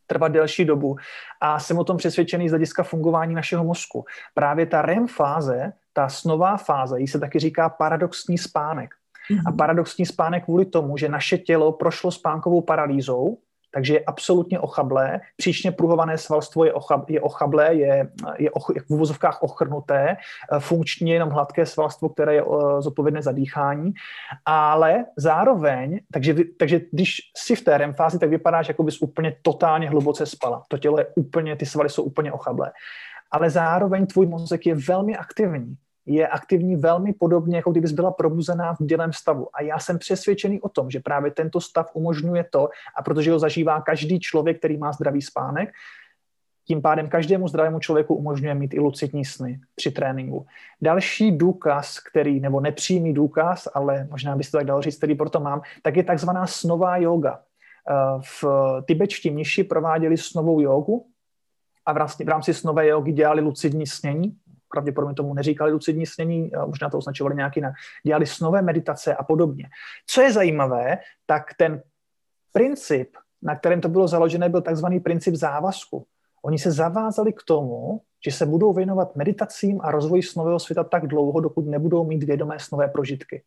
[0.07, 0.97] trvat delší dobu
[1.41, 4.05] a jsem o tom přesvědčený z hlediska fungování našeho mozku.
[4.35, 8.91] Právě ta REM fáze, ta snová fáze, jí se taky říká paradoxní spánek.
[9.47, 9.57] A mhm.
[9.57, 13.39] paradoxní spánek kvůli tomu, že naše tělo prošlo spánkovou paralýzou,
[13.77, 15.21] takže je absolutně ochablé.
[15.37, 18.09] Příčně pruhované svalstvo je, ochab, je ochablé, je,
[18.39, 23.33] je, och, v uvozovkách ochrnuté, eh, funkčně jenom hladké svalstvo, které je uh, zodpovědné za
[23.33, 23.93] dýchání,
[24.47, 29.37] ale zároveň, takže, takže když jsi v té REM fázi, tak vypadáš, jako bys úplně
[29.43, 30.63] totálně hluboce spala.
[30.69, 32.73] To tělo je úplně, ty svaly jsou úplně ochablé.
[33.31, 38.75] Ale zároveň tvůj mozek je velmi aktivní je aktivní velmi podobně, jako kdybys byla probuzená
[38.75, 39.49] v dělém stavu.
[39.55, 43.39] A já jsem přesvědčený o tom, že právě tento stav umožňuje to, a protože ho
[43.39, 45.73] zažívá každý člověk, který má zdravý spánek,
[46.67, 50.47] tím pádem každému zdravému člověku umožňuje mít i lucidní sny při tréninku.
[50.83, 55.63] Další důkaz, který, nebo nepřímý důkaz, ale možná byste tak dalo říct, který proto mám,
[55.83, 57.41] tak je takzvaná snová yoga.
[57.91, 58.45] Eh, v
[58.87, 61.07] tibetští mniši prováděli snovou jogu
[61.87, 64.37] a v rámci snové jogy dělali lucidní snění,
[64.69, 67.75] pravděpodobně tomu neříkali lucidní snění, možná to označovali nějak jinak,
[68.07, 69.65] dělali snové meditace a podobně.
[70.07, 71.83] Co je zajímavé, tak ten
[72.53, 76.07] princip, na kterém to bylo založené, byl takzvaný princip závazku.
[76.43, 81.07] Oni se zavázali k tomu, že se budou věnovat meditacím a rozvoji snového světa tak
[81.07, 83.43] dlouho, dokud nebudou mít vědomé snové prožitky.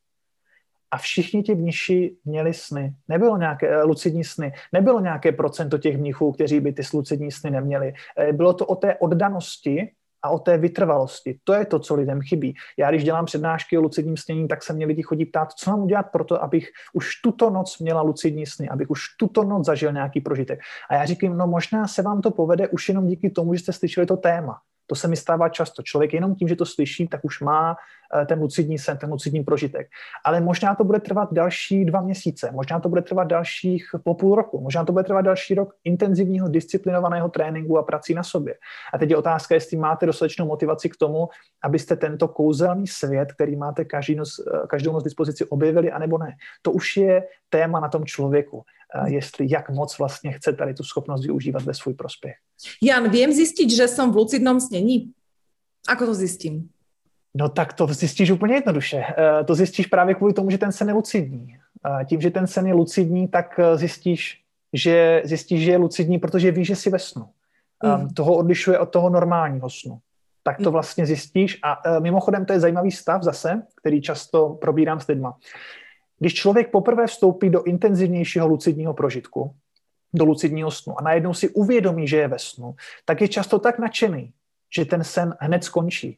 [0.92, 2.94] A všichni ti mniši měli sny.
[3.08, 4.54] Nebylo nějaké eh, lucidní sny.
[4.74, 7.94] Nebylo nějaké procento těch mnichů, kteří by ty lucidní sny neměli.
[8.18, 11.40] Eh, bylo to o té oddanosti a o té vytrvalosti.
[11.44, 12.56] To je to, co lidem chybí.
[12.78, 15.80] Já, když dělám přednášky o lucidním snění, tak se mě lidi chodí ptát, co mám
[15.80, 19.92] udělat pro to, abych už tuto noc měla lucidní sny, abych už tuto noc zažil
[19.92, 20.60] nějaký prožitek.
[20.90, 23.74] A já říkám, no možná se vám to povede už jenom díky tomu, že jste
[23.74, 24.60] slyšeli to téma.
[24.88, 25.84] To se mi stává často.
[25.84, 27.76] Člověk jenom tím, že to slyší, tak už má
[28.26, 29.88] ten lucidní sen, ten lucidní prožitek.
[30.26, 34.36] Ale možná to bude trvat další dva měsíce, možná to bude trvat dalších po půl
[34.36, 38.56] roku, možná to bude trvat další rok intenzivního, disciplinovaného tréninku a prací na sobě.
[38.94, 41.28] A teď je otázka, jestli máte dostatečnou motivaci k tomu,
[41.64, 46.34] abyste tento kouzelný svět, který máte každý noc, eh, každou noc dispozici, objevili, anebo ne.
[46.62, 48.64] To už je téma na tom člověku
[49.08, 52.36] jestli jak moc vlastně chce tady tu schopnost využívat ve svůj prospěch.
[52.84, 55.12] Jan, vím zjistit, že jsem v lucidnom snění?
[55.90, 56.70] Ako to zjistím?
[57.36, 59.04] No tak to zjistíš úplně jednoduše.
[59.18, 61.58] Eh, to zjistíš právě kvůli tomu, že ten sen je lucidní.
[62.06, 64.42] Tím, že ten sen je lucidní, tak eh, zjistíš,
[64.74, 67.30] že, zjistíš, že je lucidní, protože víš, že jsi ve snu.
[67.84, 68.10] Mm.
[68.10, 70.00] Toho odlišuje od toho normálního snu.
[70.44, 70.72] Tak to mm.
[70.74, 71.60] vlastně zjistíš.
[71.64, 75.38] A eh, mimochodem to je zajímavý stav zase, který často probírám s lidma.
[76.20, 79.56] Když člověk poprvé vstoupí do intenzivnějšího lucidního prožitku,
[80.14, 83.80] do lucidního snu a najednou si uvědomí, že je ve snu, tak je často tak
[83.80, 84.32] nadšený,
[84.76, 86.18] že ten sen hned skončí.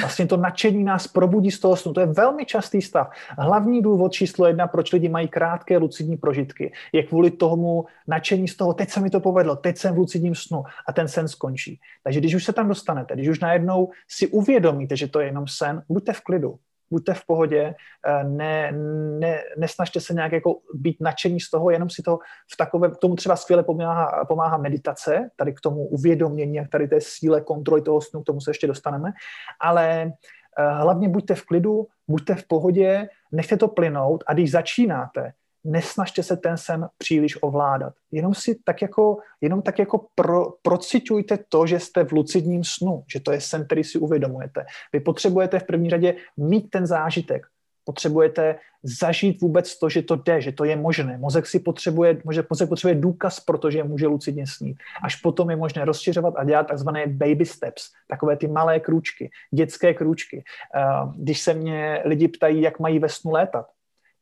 [0.00, 1.92] Vlastně to nadšení nás probudí z toho snu.
[1.92, 3.10] To je velmi častý stav.
[3.38, 8.56] Hlavní důvod číslo jedna, proč lidi mají krátké lucidní prožitky, je kvůli tomu nadšení z
[8.56, 11.80] toho, teď se mi to povedlo, teď jsem v lucidním snu a ten sen skončí.
[12.04, 15.44] Takže když už se tam dostanete, když už najednou si uvědomíte, že to je jenom
[15.48, 16.58] sen, buďte v klidu
[16.90, 17.74] buďte v pohodě,
[18.06, 18.72] eh, ne,
[19.18, 22.18] ne, nesnažte se nějak jako být nadšení z toho, jenom si to
[22.52, 26.88] v takové, k tomu třeba skvěle pomáhá, pomáhá meditace, tady k tomu uvědomění a tady
[26.88, 29.12] té síle kontroly toho snu, k tomu se ještě dostaneme,
[29.60, 30.12] ale
[30.58, 35.32] eh, hlavně buďte v klidu, buďte v pohodě, nechte to plynout a když začínáte,
[35.64, 37.92] nesnažte se ten sen příliš ovládat.
[38.12, 43.04] Jenom si tak jako, jenom tak jako pro, procitujte to, že jste v lucidním snu,
[43.12, 44.64] že to je sen, který si uvědomujete.
[44.92, 47.46] Vy potřebujete v první řadě mít ten zážitek.
[47.84, 51.18] Potřebujete zažít vůbec to, že to jde, že to je možné.
[51.18, 54.76] Mozek si potřebuje, mozek potřebuje důkaz, protože může lucidně snít.
[55.04, 59.94] Až potom je možné rozšiřovat a dělat takzvané baby steps, takové ty malé krůčky, dětské
[59.94, 60.44] krůčky.
[60.74, 60.82] Eh,
[61.16, 63.66] když se mě lidi ptají, jak mají ve snu létat,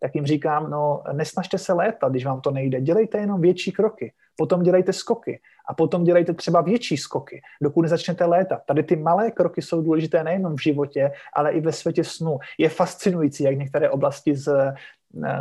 [0.01, 4.13] tak jim říkám, no nesnažte se létat, když vám to nejde, dělejte jenom větší kroky,
[4.37, 8.63] potom dělejte skoky a potom dělejte třeba větší skoky, dokud nezačnete létat.
[8.67, 12.39] Tady ty malé kroky jsou důležité nejenom v životě, ale i ve světě snu.
[12.59, 14.75] Je fascinující, jak některé oblasti z,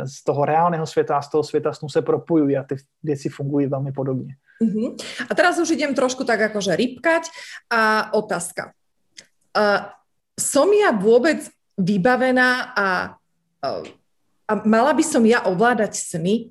[0.04, 3.66] z toho reálného světa a z toho světa snu se propojují a ty věci fungují
[3.66, 4.34] velmi podobně.
[4.62, 4.96] Uh-huh.
[5.30, 7.30] A teraz už idem trošku tak akože rybkať
[7.70, 8.74] a otázka.
[9.54, 9.86] Uh,
[10.34, 11.46] som ja vôbec
[11.78, 12.86] vybavená a
[13.62, 13.86] uh,
[14.48, 16.48] a mala by som ja ovládať sny?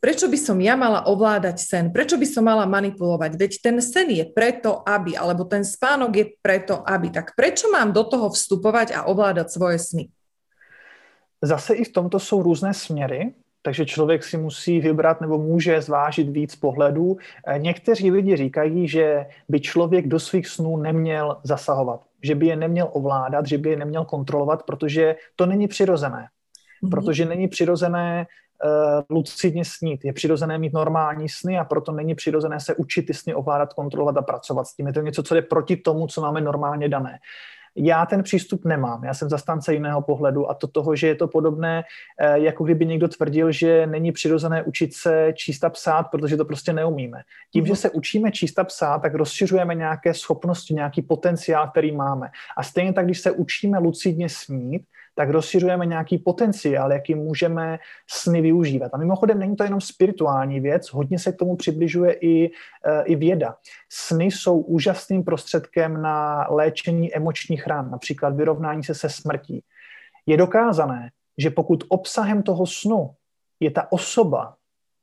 [0.00, 1.84] Prečo by som ja mala ovládať sen?
[1.92, 3.36] Prečo by som mala manipulovať?
[3.36, 7.12] Veď ten sen je preto, aby, alebo ten spánok je preto, aby.
[7.12, 10.04] Tak prečo mám do toho vstupovať a ovládať svoje sny?
[11.44, 13.32] Zase i v tomto jsou různé směry,
[13.62, 17.16] takže člověk si musí vybrat nebo může zvážit víc pohledů.
[17.46, 22.56] Eh, někteří lidi říkají, že by člověk do svých snů neměl zasahovat, že by je
[22.56, 26.28] neměl ovládat, že by je neměl kontrolovat, protože to není přirozené.
[26.82, 26.90] Mhm.
[26.90, 28.26] protože není přirozené
[28.64, 30.04] uh, lucidně snít.
[30.04, 34.16] Je přirozené mít normální sny a proto není přirozené se učit ty sny ovládat, kontrolovat
[34.16, 34.86] a pracovat s tím.
[34.86, 37.18] Je to něco, co jde proti tomu, co máme normálně dané.
[37.76, 41.28] Já ten přístup nemám, já jsem zastánce jiného pohledu a to toho, že je to
[41.28, 41.84] podobné,
[42.20, 46.44] eh, jako kdyby někdo tvrdil, že není přirozené učit se číst a psát, protože to
[46.44, 47.22] prostě neumíme.
[47.52, 47.76] Tím, že mhm.
[47.76, 52.30] se učíme číst a psát, tak rozšiřujeme nějaké schopnosti, nějaký potenciál, který máme.
[52.56, 54.82] A stejně tak, když se učíme lucidně snít,
[55.20, 57.78] tak rozšiřujeme nějaký potenciál, jaký můžeme
[58.10, 58.90] sny využívat.
[58.94, 62.50] A mimochodem není to jenom spirituální věc, hodně se k tomu přibližuje i,
[62.86, 63.56] eh, i věda.
[63.88, 69.62] Sny jsou úžasným prostředkem na léčení emočních ran, například vyrovnání se se smrtí.
[70.26, 73.10] Je dokázané, že pokud obsahem toho snu
[73.60, 74.56] je ta osoba,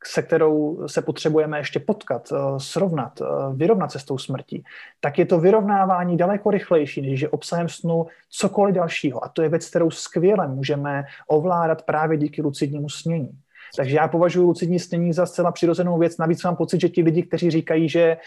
[0.06, 4.64] se kterou se potřebujeme ještě potkat, eh, srovnat, eh, vyrovnat se s tou smrtí,
[5.00, 9.26] tak je to vyrovnávání daleko rychlejší, než je obsahem snu cokoliv dalšího.
[9.26, 13.32] A to je věc, kterou skvěle můžeme ovládat právě díky lucidnímu snění.
[13.78, 16.18] Takže já považuji lucidní snění za zcela přirozenou věc.
[16.18, 18.18] Navíc mám pocit, že ti lidi, kteří říkají, že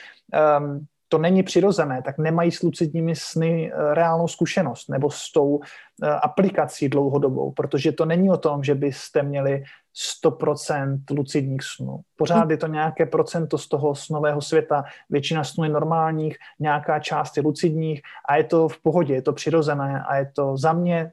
[0.59, 5.61] um, to není přirozené, tak nemají s lucidními sny eh, reálnou zkušenost nebo s tou
[6.03, 9.63] eh, aplikací dlouhodobou, protože to není o tom, že byste měli
[10.25, 12.01] 100% lucidních snů.
[12.17, 17.37] Pořád je to nějaké procento z toho snového světa, většina snů je normálních, nějaká část
[17.37, 21.13] je lucidních a je to v pohodě, je to přirozené a je to za mě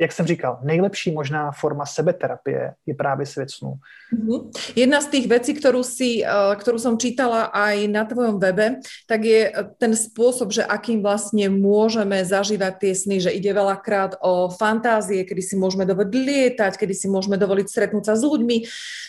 [0.00, 3.74] jak jsem říkal, nejlepší možná forma sebeterapie je právě svět snů.
[4.14, 4.50] Mm-hmm.
[4.76, 9.24] Jedna z těch věcí, kterou, si, eh, kterou jsem čítala aj na tvojom webe, tak
[9.24, 15.24] je ten způsob, že akým vlastně můžeme zažívat ty sny, že ide veľakrát o fantázie,
[15.24, 18.56] kedy si můžeme dovoliť lietať, kedy si můžeme dovoliť stretnúť sa s ľuďmi,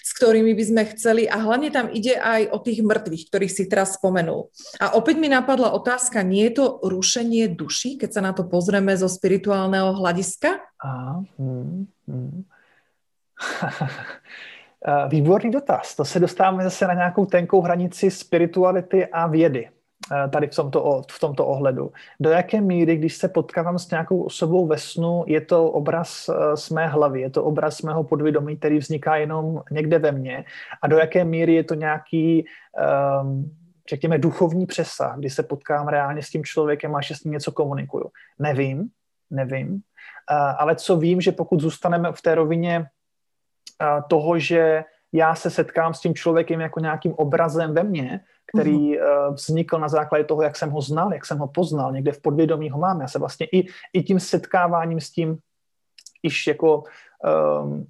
[0.02, 3.94] s ktorými by chceli a hlavně tam ide aj o tých mŕtvych, ktorých si teraz
[3.96, 4.50] spomenul.
[4.80, 8.98] A opäť mi napadla otázka, nie je to rušenie duší, keď sa na to pozrieme
[8.98, 10.72] zo spirituálneho hľadiska?
[10.84, 12.44] A, hmm, hmm.
[15.08, 15.96] Výborný dotaz.
[15.96, 19.70] To se dostáváme zase na nějakou tenkou hranici spirituality a vědy
[20.12, 21.92] eh, tady v tomto, v tomto ohledu.
[22.20, 26.58] Do jaké míry, když se potkávám s nějakou osobou ve snu, je to obraz eh,
[26.58, 30.46] z mé hlavy, je to obraz z mého podvědomí, který vzniká jenom někde ve mně
[30.82, 32.46] a do jaké míry je to nějaký,
[33.22, 33.52] um,
[33.90, 37.52] řekněme, duchovní přesah, kdy se potkám reálně s tím člověkem a že s ním něco
[37.52, 38.10] komunikuju.
[38.40, 38.90] Nevím,
[39.32, 39.82] nevím,
[40.58, 42.86] ale co vím, že pokud zůstaneme v té rovině
[44.08, 48.20] toho, že já se setkám s tím člověkem jako nějakým obrazem ve mně,
[48.56, 49.34] který mm-hmm.
[49.34, 52.70] vznikl na základě toho, jak jsem ho znal, jak jsem ho poznal, někde v podvědomí
[52.70, 53.02] ho mám.
[53.02, 55.38] Já se vlastně i, i tím setkáváním s tím,
[56.24, 56.84] iž jako
[57.64, 57.88] um,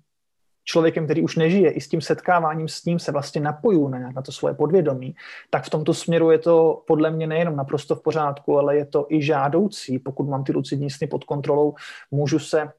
[0.72, 4.22] člověkem, který už nežije, i s tím setkáváním s ním se vlastně napoju na, na
[4.22, 5.16] to svoje podvědomí,
[5.50, 9.06] tak v tomto směru je to podle mě nejenom naprosto v pořádku, ale je to
[9.10, 10.00] i žádoucí.
[10.00, 11.76] Pokud mám ty lucidní sny pod kontrolou,
[12.12, 12.72] můžu se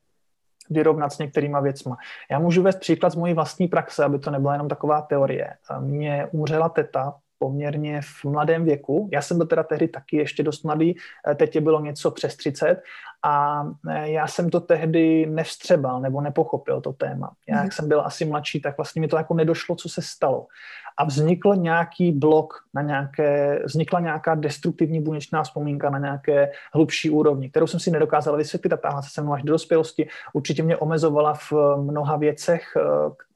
[0.71, 1.97] vyrovnat s některýma věcma.
[2.31, 5.57] Já můžu vést příklad z mojí vlastní praxe, aby to nebyla jenom taková teorie.
[5.81, 9.09] Mně umřela teta poměrně v mladém věku.
[9.13, 10.95] Já jsem byl teda tehdy taky ještě dost mladý,
[11.37, 12.83] teď je bylo něco přes 30
[13.23, 17.33] a eh, já jsem to tehdy nevstřebal nebo nepochopil to téma.
[17.49, 17.73] Já, jak mhm.
[17.73, 20.47] jsem byl asi mladší, tak vlastně mi to jako nedošlo, co se stalo.
[20.97, 27.51] A vznikl nějaký blok na nějaké, vznikla nějaká destruktivní buněčná vzpomínka na nějaké hlubší úrovni,
[27.51, 30.09] kterou jsem si nedokázal vysvětlit a táhla se se mnou až do dospělosti.
[30.33, 32.81] Určitě mě omezovala v mnoha věcech, eh,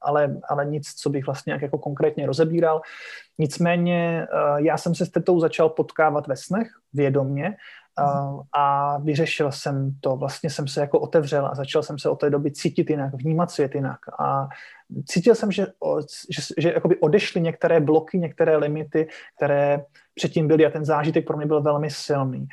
[0.00, 2.80] ale, ale nic, co bych vlastně nějak jako konkrétně rozebíral.
[3.38, 7.56] Nicméně já jsem se s tetou začal potkávat ve snech vědomně
[8.52, 10.16] a vyřešil jsem to.
[10.16, 13.50] Vlastně jsem se jako otevřel a začal jsem se od té doby cítit jinak, vnímat
[13.50, 13.98] svět jinak.
[14.20, 14.48] A
[15.06, 15.66] cítil jsem, že,
[16.30, 21.36] že, že jakoby odešly některé bloky, některé limity, které předtím byly a ten zážitek pro
[21.36, 22.48] mě byl velmi silný.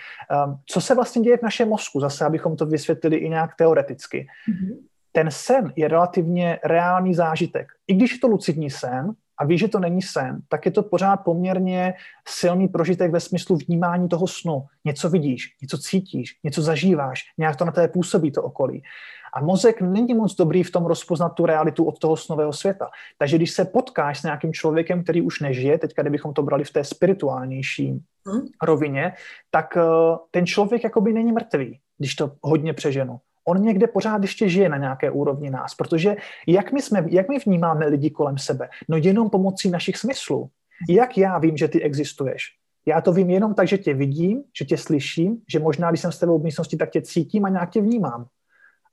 [0.65, 1.99] Co se vlastně děje v našem mozku?
[1.99, 4.27] Zase, abychom to vysvětlili i nějak teoreticky.
[4.49, 4.77] Mm-hmm.
[5.11, 7.67] Ten sen je relativně reálný zážitek.
[7.87, 10.83] I když je to lucidní sen, a víš, že to není sen, tak je to
[10.83, 11.93] pořád poměrně
[12.27, 14.65] silný prožitek ve smyslu vnímání toho snu.
[14.85, 18.83] Něco vidíš, něco cítíš, něco zažíváš, nějak to na té působí to okolí.
[19.33, 22.89] A mozek není moc dobrý v tom rozpoznat tu realitu od toho snového světa.
[23.17, 26.71] Takže když se potkáš s nějakým člověkem, který už nežije, teďka kdybychom to brali v
[26.71, 27.87] té spirituálnější
[28.27, 28.41] hmm.
[28.63, 29.13] rovině,
[29.51, 29.81] tak eh,
[30.31, 34.77] ten člověk jakoby není mrtvý, když to hodně přeženu on někde pořád ještě žije na
[34.77, 36.15] nějaké úrovni nás, protože
[36.47, 38.69] jak my, jsme, jak my vnímáme lidi kolem sebe?
[38.89, 40.49] No jenom pomocí našich smyslů.
[40.89, 42.43] Jak já vím, že ty existuješ?
[42.85, 46.11] Já to vím jenom tak, že tě vidím, že tě slyším, že možná, když jsem
[46.11, 48.25] s tebou v místnosti, tak tě cítím a nějak tě vnímám.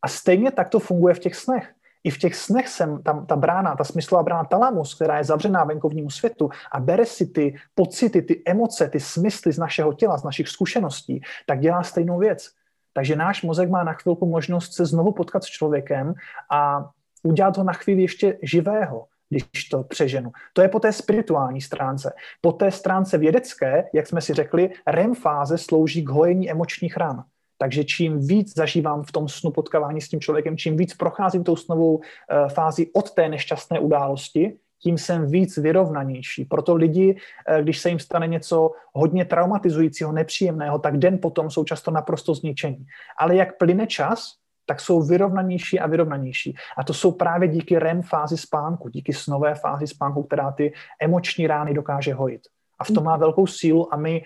[0.03, 1.73] A stejně tak to funguje v těch snech.
[2.05, 5.65] I v těch snech jsem tam ta brána, ta smyslová brána talamus, která je zavřená
[5.65, 10.25] venkovnímu světu a bere si ty pocity, ty emoce, ty smysly z našeho těla, z
[10.25, 12.49] našich zkušeností, tak dělá stejnou věc.
[12.93, 16.15] Takže náš mozek má na chvilku možnost se znovu potkat s člověkem
[16.53, 16.91] a
[17.23, 20.33] udělat ho na chvíli ještě živého, když to přeženu.
[20.53, 22.13] To je po té spirituální stránce.
[22.41, 27.25] Po té stránce vědecké, jak jsme si řekli, REM fáze slouží k hojení emočních ran.
[27.59, 31.57] Takže čím víc zažívám v tom snu potkávání s tím člověkem, čím víc procházím tou
[31.57, 32.03] snovou uh,
[32.49, 36.45] fázi od té nešťastné události, tím jsem víc vyrovnanější.
[36.45, 41.65] Proto lidi, uh, když se jim stane něco hodně traumatizujícího, nepříjemného, tak den potom jsou
[41.65, 42.87] často naprosto zničení.
[43.19, 46.57] Ale jak plyne čas, tak jsou vyrovnanější a vyrovnanější.
[46.77, 51.47] A to jsou právě díky REM fázi spánku, díky snové fázi spánku, která ty emoční
[51.47, 52.43] rány dokáže hojit.
[52.79, 54.23] A v tom má velkou sílu a my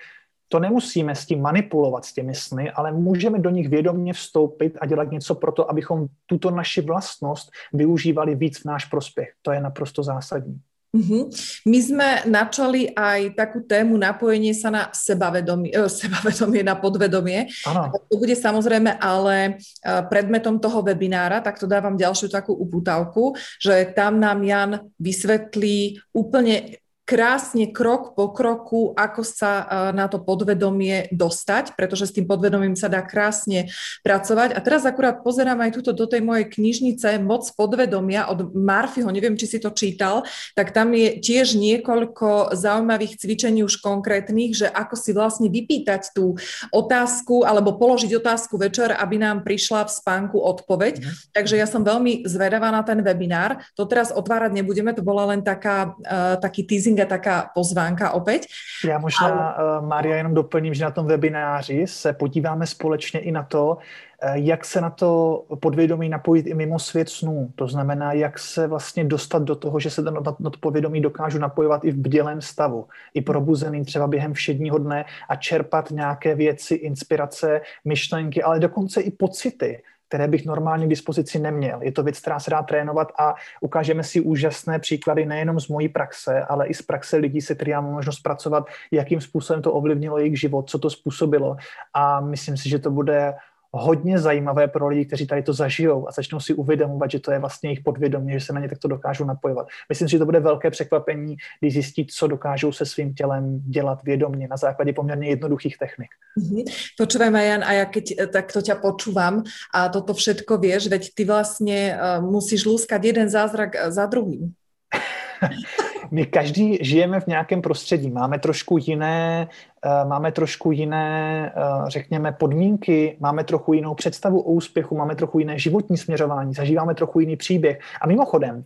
[0.49, 4.87] to nemusíme s tím manipulovat, s těmi sny, ale můžeme do nich vědomě vstoupit a
[4.87, 9.29] dělat něco pro to, abychom tuto naši vlastnost využívali víc v náš prospěch.
[9.43, 10.61] To je naprosto zásadní.
[10.95, 11.27] Uh-huh.
[11.67, 17.51] My sme načali aj takú tému napojenie sa na sebavedomie, eh, sebavedomie na podvedomie.
[17.67, 17.91] Ano.
[17.91, 23.91] To bude samozrejme ale eh, predmetom toho webinára, tak to dávam ďalšiu takú uputavku, že
[23.91, 31.13] tam nám Jan vysvetlí úplne krásne krok po kroku, ako sa e, na to podvedomie
[31.13, 33.69] dostať, pretože s tým podvedomím sa dá krásne
[34.01, 34.57] pracovať.
[34.57, 39.37] A teraz akurát pozerám aj túto do tej mojej knižnice Moc podvedomia od Marfiho, neviem,
[39.37, 40.25] či si to čítal,
[40.57, 46.41] tak tam je tiež niekoľko zaujímavých cvičení už konkrétnych, že ako si vlastne vypýtať tú
[46.73, 51.05] otázku alebo položiť otázku večer, aby nám prišla v spánku odpoveď.
[51.05, 51.07] Mm.
[51.37, 53.61] Takže ja som veľmi zvedavá na ten webinár.
[53.77, 58.47] To teraz otvárať nebudeme, to bola len taká, uh, taký teasing je taká pozvánka opět.
[58.89, 59.79] Já možná, Ale...
[59.81, 64.35] uh, Maria, jenom doplním, že na tom webináři se podíváme společně i na to, uh,
[64.35, 67.51] jak se na to podvědomí napojit i mimo svět snů.
[67.55, 71.85] To znamená, jak se vlastně dostat do toho, že se na to podvědomí dokážu napojovat
[71.85, 77.61] i v bdělém stavu, i probuzený třeba během všedního dne a čerpat nějaké věci, inspirace,
[77.85, 79.83] myšlenky, ale dokonce i pocity
[80.15, 81.83] které bych normálně k dispozici neměl.
[81.83, 85.89] Je to věc, která se dá trénovat a ukážeme si úžasné příklady nejenom z mojí
[85.89, 90.19] praxe, ale i z praxe lidí, se kterými mám možnost pracovat, jakým způsobem to ovlivnilo
[90.19, 91.57] jejich život, co to způsobilo.
[91.95, 93.35] A myslím si, že to bude
[93.75, 97.39] hodně zajímavé pro lidi, kteří tady to zažijou a začnou si uvědomovat, že to je
[97.39, 99.67] vlastně jejich podvědomí, že se na ně takto dokážou napojovat.
[99.89, 104.03] Myslím si, že to bude velké překvapení, když zjistí, co dokážou se svým tělem dělat
[104.03, 106.11] vědomně na základě poměrně jednoduchých technik.
[106.39, 106.65] Mm-hmm.
[106.99, 111.25] Počúvaj, Jan, a ja keď eh, takto ťa počúvam a toto všetko vieš, veď ty
[111.25, 114.53] vlastně musíš lúskať jeden zázrak eh, za druhým.
[116.15, 119.49] My každý žijeme v nějakém prostředí, máme trošku jiné,
[119.87, 125.39] uh, máme trošku jiné, uh, řekněme, podmínky, máme trochu jinou představu o úspěchu, máme trochu
[125.39, 127.79] jiné životní směřování, zažíváme trochu jiný příběh.
[128.01, 128.63] A mimochodem, uh,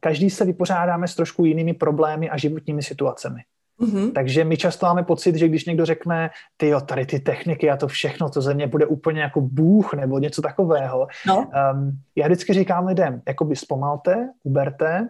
[0.00, 3.40] každý se vypořádáme s trošku jinými problémy a životními situacemi.
[3.80, 4.12] Mm-hmm.
[4.12, 7.76] Takže my často máme pocit, že když někdo řekne, ty jo, tady ty techniky a
[7.76, 11.06] to všechno, to ze mě bude úplně jako bůh nebo něco takového.
[11.26, 11.36] No.
[11.38, 15.08] Um, já vždycky říkám lidem, jakoby zpomalte, uberte,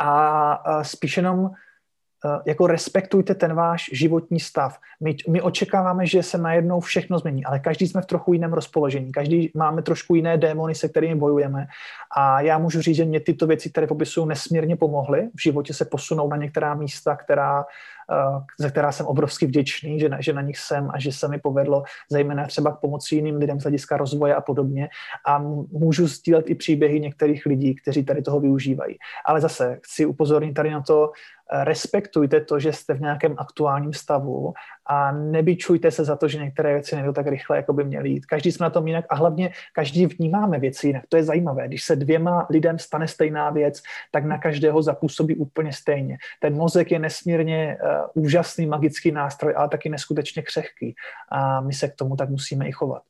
[0.00, 1.50] a spíš jenom
[2.46, 4.78] jako respektujte ten váš životní stav.
[5.00, 9.12] My, my očekáváme, že se najednou všechno změní, ale každý jsme v trochu jiném rozpoložení,
[9.12, 11.66] každý máme trošku jiné démony, se kterými bojujeme
[12.16, 15.84] a já můžu říct, že mě tyto věci, které popisují, nesmírně pomohly v životě se
[15.84, 17.64] posunout na některá místa, která
[18.58, 21.38] za která jsem obrovsky vděčný, že na, že na nich jsem a že se mi
[21.38, 24.88] povedlo zejména třeba k pomoci jiným lidem z hlediska rozvoje a podobně.
[25.26, 25.38] A
[25.72, 28.96] můžu sdílet i příběhy některých lidí, kteří tady toho využívají.
[29.26, 31.12] Ale zase chci upozornit tady na to,
[31.52, 34.52] respektujte to, že jste v nějakém aktuálním stavu
[34.86, 38.26] a nebyčujte se za to, že některé věci nejdou tak rychle, jako by měly jít.
[38.26, 41.02] Každý jsme na tom jinak a hlavně každý vnímáme věci jinak.
[41.08, 41.68] To je zajímavé.
[41.68, 46.18] Když se dvěma lidem stane stejná věc, tak na každého zapůsobí úplně stejně.
[46.40, 47.78] Ten mozek je nesmírně
[48.14, 50.94] uh, úžasný magický nástroj, ale taky neskutečně křehký.
[51.32, 53.02] A my se k tomu tak musíme i chovat.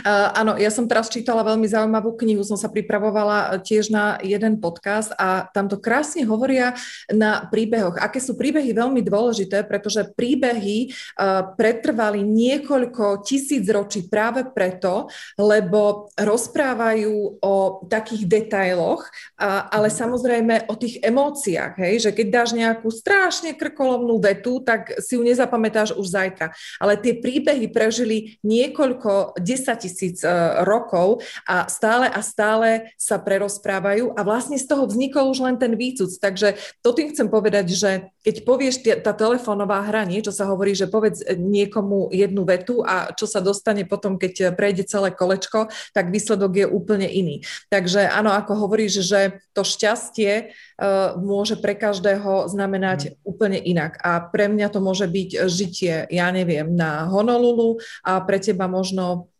[0.00, 4.56] Uh, áno, ja som teraz čítala veľmi zaujímavú knihu, som sa pripravovala tiež na jeden
[4.56, 6.72] podcast a tam to krásne hovoria
[7.12, 8.00] na príbehoch.
[8.00, 16.08] Aké sú príbehy veľmi dôležité, pretože príbehy uh, pretrvali niekoľko tisíc ročí práve preto, lebo
[16.16, 22.88] rozprávajú o takých detailoch, uh, ale samozrejme o tých emóciách, hej, že keď dáš nejakú
[22.88, 26.56] strašne krkolovnú vetu, tak si ju nezapamätáš už zajtra.
[26.80, 30.30] Ale tie príbehy prežili niekoľko 10 10 tisíc e,
[30.62, 35.74] rokov a stále a stále sa prerozprávajú a vlastne z toho vznikol už len ten
[35.74, 36.14] výcud.
[36.22, 36.54] Takže
[36.86, 37.90] to tým chcem povedať, že
[38.22, 43.26] keď povieš tá telefónová hra, niečo sa hovorí, že povedz niekomu jednu vetu a čo
[43.26, 47.42] sa dostane potom, keď prejde celé kolečko, tak výsledok je úplne iný.
[47.70, 53.12] Takže áno, ako hovoríš, že to šťastie uh, môže pre každého znamenať mm.
[53.24, 53.96] úplne inak.
[54.04, 59.32] A pre mňa to môže byť žitie, ja neviem, na Honolulu a pre teba možno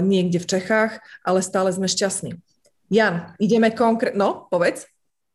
[0.00, 2.36] niekde v Čechách, ale stále sme šťastní.
[2.90, 4.86] Jan, ideme konkrétne, no, povedz.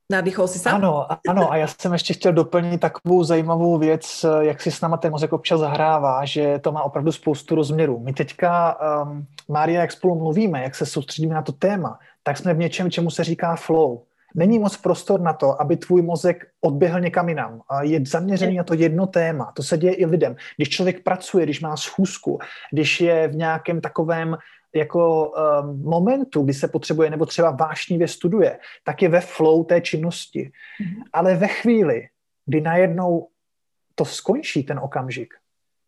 [0.06, 0.62] Nadýchol si?
[0.70, 4.98] Ano, ano, a já jsem ještě chtěl doplnit takovou zajímavou věc, jak si s náma
[4.98, 8.00] ten mozek občas zahrává, že to má opravdu spoustu rozměrů.
[8.00, 12.54] My teďka, um, Mária, jak spolu mluvíme, jak se soustředíme na to téma, tak jsme
[12.54, 14.02] v něčem, čemu se říká flow.
[14.36, 17.62] Není moc prostor na to, aby tvůj mozek odběhl někam jinam.
[17.82, 19.52] Je zaměřený na to jedno téma.
[19.56, 20.36] To se děje i lidem.
[20.58, 22.40] Když člověk pracuje, když má schůzku,
[22.72, 24.38] když je v nějakém takovém
[24.76, 29.82] jako um, momentu, kdy se potřebuje nebo třeba vášnivě studuje, tak je ve flow té
[29.82, 30.52] činnosti.
[30.82, 31.04] Mm-hmm.
[31.14, 32.08] Ale ve chvíli,
[32.46, 33.28] kdy najednou
[33.96, 35.34] to skončí ten okamžik,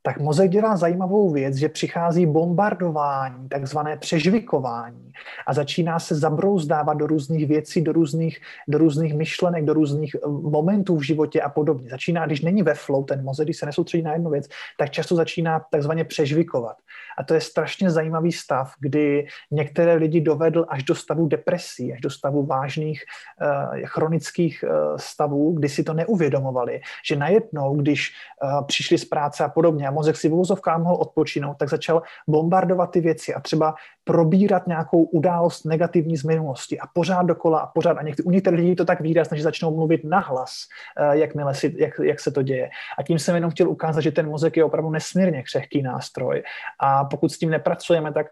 [0.01, 5.11] tak mozek dělá zajímavou věc, že přichází bombardování, takzvané přežvikování
[5.47, 10.27] a začíná se zabrouzdávat do různých věcí, do různých, do různých myšlenek, do různých eh,
[10.27, 11.89] momentů v životě a podobně.
[11.89, 15.15] Začíná, když není ve flow ten mozek, když se nesoustředí na jednu věc, tak často
[15.15, 16.77] začíná takzvaně přežvikovat.
[17.17, 22.01] A to je strašně zajímavý stav, kdy některé lidi dovedl až do stavu depresí, až
[22.01, 23.03] do stavu vážných
[23.41, 28.11] uh, chronických uh, stavů, kdy si to neuvědomovali, že najednou, když
[28.43, 32.91] uh, přišli z práce a podobně mozek si v úvozovkách mohl odpočinout, tak začal bombardovat
[32.91, 37.97] ty věci a třeba probírat nějakou událost negativní z minulosti a pořád dokola a pořád.
[37.97, 40.69] A někdy, u některých lidí to tak výrazně, že začnou mluvit nahlas,
[41.11, 42.69] jakmile si, jak, jak se to děje.
[42.97, 46.43] A tím jsem jenom chtěl ukázat, že ten mozek je opravdu nesmírně křehký nástroj.
[46.79, 48.27] A pokud s tím nepracujeme, tak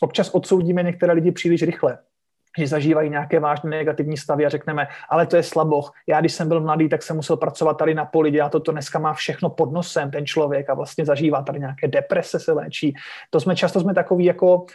[0.00, 1.98] občas odsoudíme některé lidi příliš rychle
[2.58, 5.92] že zažívají nějaké vážné negativní stavy a řekneme, ale to je slaboch.
[6.06, 8.72] Já, když jsem byl mladý, tak jsem musel pracovat tady na poli, dělá to, to
[8.72, 12.94] dneska má všechno pod nosem ten člověk a vlastně zažívá tady nějaké deprese se léčí.
[13.30, 14.66] To jsme často jsme takový jako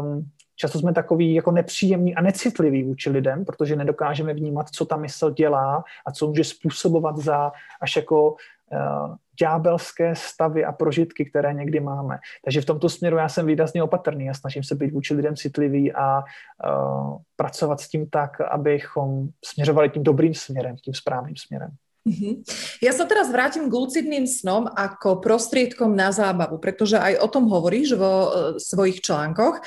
[0.00, 4.96] um, často jsme takový jako nepříjemní a necitliví vůči lidem, protože nedokážeme vnímat, co ta
[4.96, 11.54] mysl dělá a co může způsobovat za až jako uh, ďábelské stavy a prožitky, které
[11.54, 12.18] někdy máme.
[12.44, 15.92] Takže v tomto směru já jsem výrazně opatrný a snažím se být vůči lidem citlivý
[15.92, 21.70] a uh, pracovat s tím tak, abychom směřovali tím dobrým směrem, tím správným směrem.
[22.02, 22.42] Uh-huh.
[22.82, 27.46] Ja sa teraz vrátim k lucidným snom ako prostriedkom na zábavu, pretože aj o tom
[27.46, 29.62] hovoríš vo uh, svojich článkoch.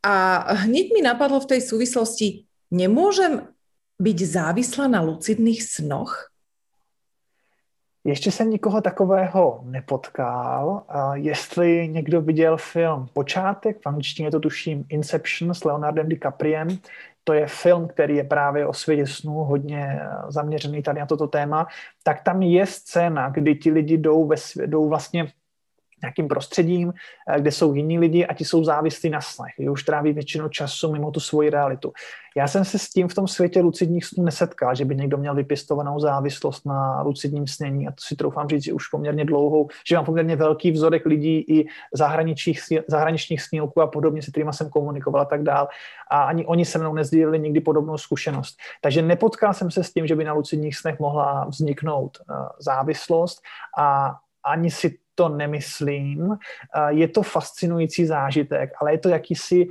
[0.00, 0.14] A
[0.64, 3.52] hneď mi napadlo v tej súvislosti, nemôžem
[4.00, 6.33] byť závislá na lucidných snoch?
[8.06, 10.82] Ještě jsem nikoho takového nepotkal.
[11.14, 16.68] Jestli někdo viděl film Počátek, v angličtině to tuším Inception s Leonardem DiCapriem,
[17.24, 21.26] to je film, který je právě o světě snů hodně eh, zaměřený tady na toto
[21.26, 21.66] téma,
[22.02, 25.26] tak tam je scéna, kdy ti lidi jdou, ve svět, jdou vlastně
[26.04, 26.92] nějakým prostředím,
[27.28, 29.54] eh, kde jsou jiní lidi a ti jsou závislí na snech.
[29.70, 31.92] Už tráví většinu času mimo tu svoji realitu.
[32.36, 35.34] Já jsem se s tím v tom světě lucidních snů nesetkal, že by někdo měl
[35.34, 39.96] vypěstovanou závislost na lucidním snění a to si troufám říct, že už poměrně dlouhou, že
[39.96, 45.22] mám poměrně velký vzorek lidí i zahraničních, zahraničních snílků a podobně, se kterými jsem komunikoval
[45.22, 45.68] a tak dál.
[46.10, 48.56] A ani oni se mnou nezdíleli nikdy podobnou zkušenost.
[48.80, 53.42] Takže nepotkal jsem se s tím, že by na lucidních snech mohla vzniknout uh, závislost
[53.78, 56.38] a ani si to nemyslím.
[56.88, 59.66] Je to fascinující zážitek, ale je to jakýsi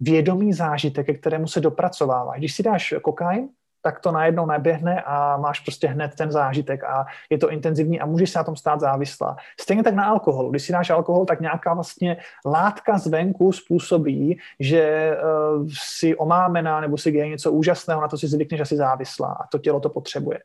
[0.00, 2.32] vědomý zážitek, ke kterému se dopracovává.
[2.36, 3.48] Když si dáš kokain,
[3.84, 8.06] tak to najednou neběhne a máš prostě hned ten zážitek a je to intenzivní a
[8.06, 9.36] můžeš se na tom stát závislá.
[9.60, 10.50] Stejně tak na alkoholu.
[10.50, 12.16] Když si dáš alkohol, tak nějaká vlastně
[12.46, 18.28] látka zvenku způsobí, že uh, si omámená nebo si děje něco úžasného, na to si
[18.28, 20.38] zvykneš, jsi závislá a to tělo to potřebuje.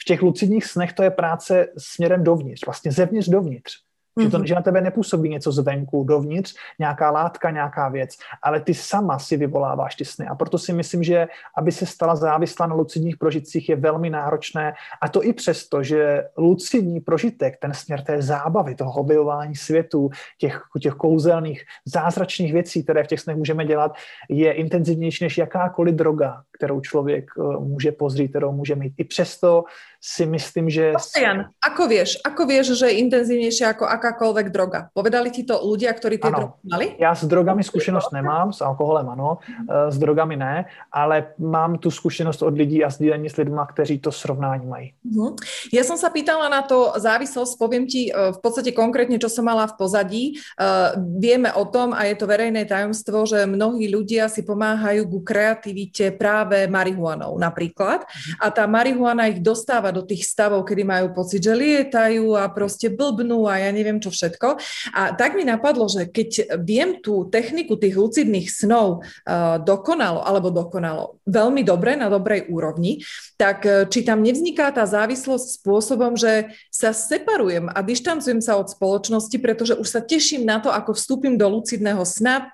[0.00, 3.89] V těch lucidních snech to je práce směrem dovnitř, vlastně zevnitř dovnitř.
[4.22, 4.46] Že, to, mhm.
[4.46, 8.10] že na tebe nepůsobí něco zvenku, dovnitř, nějaká látka, nějaká věc,
[8.42, 10.26] ale ty sama si vyvoláváš ty sny.
[10.26, 14.74] A proto si myslím, že aby se stala závislá na lucidních prožitcích je velmi náročné.
[15.02, 20.62] A to i přesto, že lucidní prožitek, ten směr té zábavy, toho objevování světu, těch,
[20.80, 23.92] těch kouzelných, zázračných věcí, které v těch snech můžeme dělat,
[24.28, 28.94] je intenzivnější než jakákoliv droga, kterou člověk eh, může pozřít, kterou může mít.
[28.98, 29.64] I přesto
[30.00, 30.96] si myslím, že...
[31.12, 34.88] Jan, ako vieš, ako vieš, že je intenzívnejšie ako akákoľvek droga?
[34.96, 36.86] Povedali ti to ľudia, ktorí tie drogy mali?
[36.96, 41.92] Já s drogami zkušenost nemám, s alkoholem ano, eh, s drogami ne, ale mám tu
[41.92, 44.92] zkušenost od lidí a sdílení s lidmi, kteří to srovnání mají.
[45.04, 45.36] Uh-huh.
[45.68, 49.44] Ja som sa pýtala na to závislosť, poviem ti eh, v podstate konkrétne, čo som
[49.44, 50.24] mala v pozadí.
[50.56, 55.20] Uh, vieme o tom a je to verejné tajomstvo, že mnohí ľudia si pomáhajú ku
[55.20, 58.06] kreativite práve marihuanou napríklad.
[58.40, 62.90] A tá marihuana ich dostáva do tých stavov, kedy majú pocit, že lietajú a proste
[62.90, 64.48] blbnú a ja neviem čo všetko.
[64.94, 70.50] A tak mi napadlo, že keď viem tú techniku tých lucidných snov uh, dokonalo, alebo
[70.50, 73.02] dokonalo veľmi dobre, na dobrej úrovni,
[73.34, 78.70] tak uh, či tam nevzniká tá závislosť spôsobom, že sa separujem a dištancujem sa od
[78.70, 82.52] spoločnosti, pretože už sa teším na to, ako vstúpim do lucidného sna,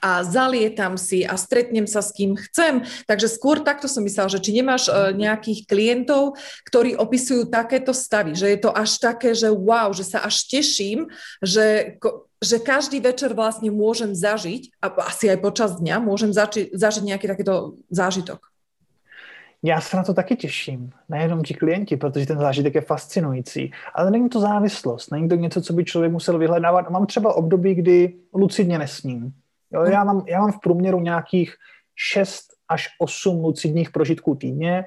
[0.00, 2.80] a zalietam si a stretnem sa s kým chcem.
[3.04, 8.32] Takže skôr takto som myslela, že či nemáš uh, nejakých klientov, ktorí opisujú takéto stavy,
[8.32, 11.12] že je to až také, že wow, že sa až teším,
[11.44, 12.00] že,
[12.40, 17.26] že každý večer vlastne môžem zažiť, a asi aj počas dňa, môžem zaži, zažiť nejaký
[17.28, 18.40] takýto zážitok.
[19.66, 24.10] Já se na to taky těším, nejenom ti klienti, protože ten zážitek je fascinující, ale
[24.10, 26.90] není to závislost, není to něco, co by člověk musel vyhledávat.
[26.90, 29.32] Mám třeba období, kdy lucidně nesním,
[29.74, 31.54] Jo, já, mám, já mám v průměru nějakých
[31.96, 34.84] 6 až 8 lucidních prožitků týdně.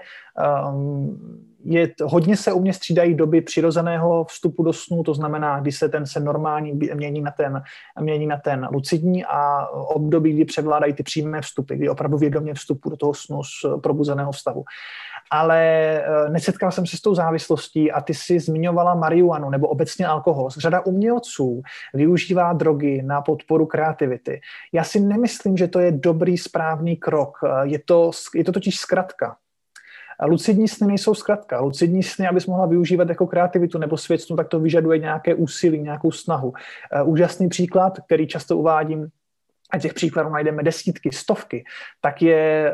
[0.72, 5.72] Um, je, hodně se u mě střídají doby přirozeného vstupu do snu, to znamená, kdy
[5.72, 7.64] se ten se normální mění na ten,
[8.00, 12.90] mění na ten lucidní a období, kdy převládají ty přímé vstupy, kdy opravdu vědomě vstupu
[12.90, 14.64] do toho snu z probuzeného stavu
[15.32, 20.08] ale eh, nesetkal jsem se s tou závislostí a ty si zmiňovala marihuanu nebo obecně
[20.08, 20.50] alkohol.
[20.50, 21.62] Řada umělců
[21.94, 24.42] využívá drogy na podporu kreativity.
[24.74, 27.38] Já si nemyslím, že to je dobrý, správný krok.
[27.46, 29.36] Eh, je to, je to totiž zkratka.
[30.26, 31.60] Lucidní sny nejsou zkratka.
[31.60, 35.82] Lucidní sny, abys mohla využívat jako kreativitu nebo svět snu, tak to vyžaduje nějaké úsilí,
[35.82, 36.54] nějakou snahu.
[36.92, 39.08] Eh, úžasný příklad, který často uvádím,
[39.72, 41.64] a těch příkladů najdeme desítky, stovky,
[42.02, 42.74] tak je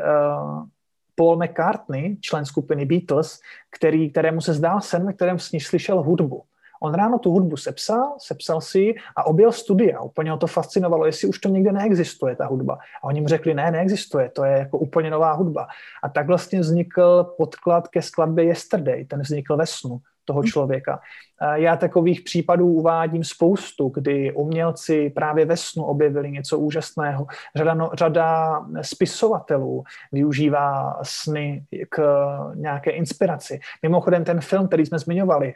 [1.14, 3.40] Paul McCartney, člen skupiny Beatles,
[3.70, 6.42] který, kterému se zdál sen, ve kterém s ní slyšel hudbu.
[6.82, 10.00] On ráno tu hudbu sepsal, sepsal si a objel studia.
[10.00, 12.78] Úplně ho to fascinovalo, jestli už to někde neexistuje, ta hudba.
[13.02, 15.66] A oni mu řekli, ne, neexistuje, to je jako úplně nová hudba.
[16.02, 20.44] A tak vlastně vznikl podklad ke skladbě Yesterday, ten vznikl ve snu toho hm.
[20.44, 21.00] člověka.
[21.54, 27.26] Já takových případů uvádím spoustu, kdy umělci právě ve snu objevili něco úžasného.
[27.56, 32.02] Řada, no, řada spisovatelů využívá sny k
[32.54, 33.60] nějaké inspiraci.
[33.82, 35.54] Mimochodem ten film, který jsme zmiňovali,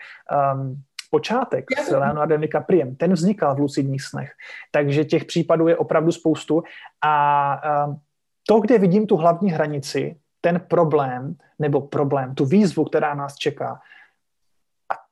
[0.54, 4.30] um, počátek s Leonardem DiCapriem, ten vznikal v lucidních snech.
[4.70, 6.62] Takže těch případů je opravdu spoustu.
[7.04, 8.00] A um,
[8.48, 13.80] to, kde vidím tu hlavní hranici, ten problém, nebo problém, tu výzvu, která nás čeká,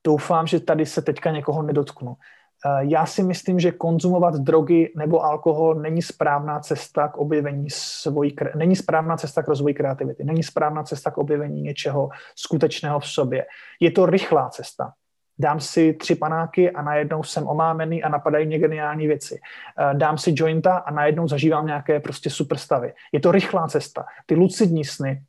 [0.07, 2.15] doufám, že tady se teďka někoho nedotknu.
[2.15, 8.37] Eh, já si myslím, že konzumovat drogy nebo alkohol není správná cesta k objevení svojí,
[8.55, 13.47] není správná cesta k rozvoji kreativity, není správná cesta k objevení něčeho skutečného v sobě.
[13.81, 14.93] Je to rychlá cesta.
[15.39, 19.37] Dám si tři panáky a najednou jsem omámený a napadají mě geniální věci.
[19.37, 22.93] Eh, dám si jointa a najednou zažívám nějaké prostě superstavy.
[23.13, 24.05] Je to rychlá cesta.
[24.27, 25.23] Ty lucidní sny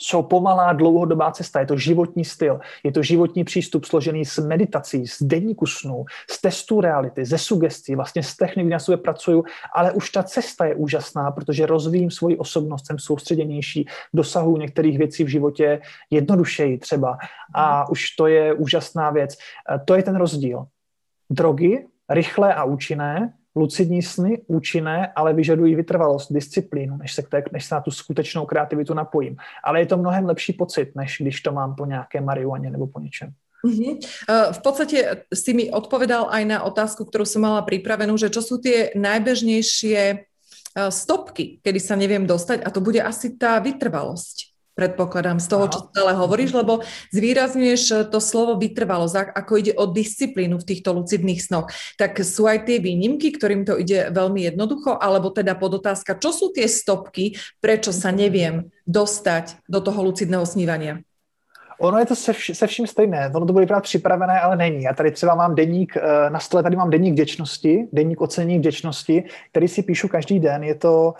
[0.00, 5.06] jsou pomalá dlouhodobá cesta, je to životní styl, je to životní přístup složený z meditací,
[5.06, 9.44] z denníku snů, z testů reality, ze sugestí, vlastně z technik, na sobě pracuju,
[9.74, 15.24] ale už ta cesta je úžasná, protože rozvíjím svoji osobnost, jsem soustředěnější, dosahu některých věcí
[15.24, 15.80] v životě
[16.10, 17.18] jednodušeji třeba
[17.54, 19.34] a už to je úžasná věc.
[19.34, 20.66] E, to je ten rozdíl.
[21.30, 27.64] Drogy, rychlé a účinné, lucidní sny účinné, ale vyžadují vytrvalost, disciplínu, než se, té, než
[27.64, 29.36] se na tu skutečnou kreativitu napojím.
[29.64, 33.00] Ale je to mnohem lepší pocit, než když to mám po nějaké marihuaně nebo po
[33.00, 33.32] něčem.
[33.64, 33.98] Uh-huh.
[34.52, 38.62] V podstate si mi odpovedal aj na otázku, ktorú som mala pripravenú, že čo sú
[38.62, 40.16] tie najbežnejšie e,
[40.92, 45.80] stopky, kedy sa neviem dostať a to bude asi tá vytrvalosť predpokladám, z toho, čo
[45.88, 51.40] stále hovoríš, lebo zvýrazňuješ eh, to slovo vytrvalosť, ako ide o disciplínu v týchto lucidných
[51.40, 51.72] snoch.
[51.96, 56.52] Tak sú aj tie výnimky, ktorým to ide veľmi jednoducho, alebo teda podotázka, čo sú
[56.52, 61.00] tie stopky, prečo sa neviem dostať do toho lucidného snívania?
[61.78, 63.30] Ono je to se, vš- se vším stejné.
[63.34, 64.82] Ono to bude vypadat připravené, ale není.
[64.82, 69.24] Já tady třeba mám deník, eh, na stole tady mám deník vděčnosti, deník ocenění vděčnosti,
[69.50, 70.64] který si píšu každý den.
[70.64, 71.14] Je to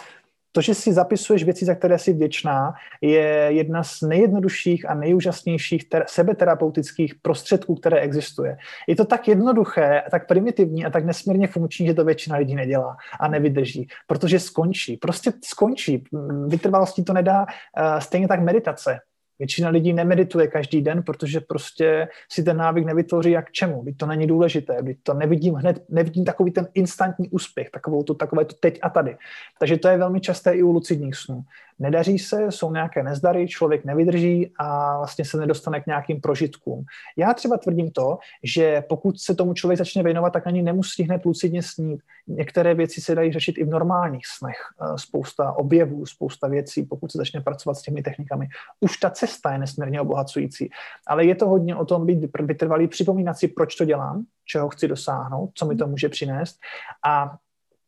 [0.57, 5.89] to, že si zapisuješ věci, za které jsi vděčná, je jedna z nejjednodušších a nejúžasnějších
[5.89, 8.57] ter- sebeterapeutických prostředků, které existuje.
[8.89, 12.97] Je to tak jednoduché, tak primitivní a tak nesmírně funkční, že to většina lidí nedělá
[13.21, 14.97] a nevydrží, protože skončí.
[14.97, 16.05] Prostě skončí.
[16.47, 18.99] Vytrvalostí to nedá uh, stejně tak meditace.
[19.39, 23.83] Většina lidí nemedituje každý den, protože prostě si ten návyk nevytvoří jak čemu.
[23.83, 28.15] Byť to není důležité, byť to nevidím hned, nevidím takový ten instantní úspěch, takovou to,
[28.15, 29.17] takové to teď a tady.
[29.59, 31.45] Takže to je velmi časté i u lucidních snů
[31.79, 36.85] nedaří se, jsou nějaké nezdary, člověk nevydrží a vlastně se nedostane k nějakým prožitkům.
[37.17, 41.25] Já třeba tvrdím to, že pokud se tomu člověk začne věnovat, tak ani nemusí hned
[41.25, 42.01] lucidně snít.
[42.27, 44.57] Některé věci se dají řešit i v normálních snech.
[44.83, 48.49] Eh, spousta objevů, spousta věcí, pokud se začne pracovat s těmi technikami.
[48.81, 50.71] Už ta cesta je nesmírně obohacující.
[51.07, 54.89] Ale je to hodně o tom být vytrvalý, připomínat si, proč to dělám, čeho chci
[54.89, 56.59] dosáhnout, co mi to může přinést
[57.07, 57.37] a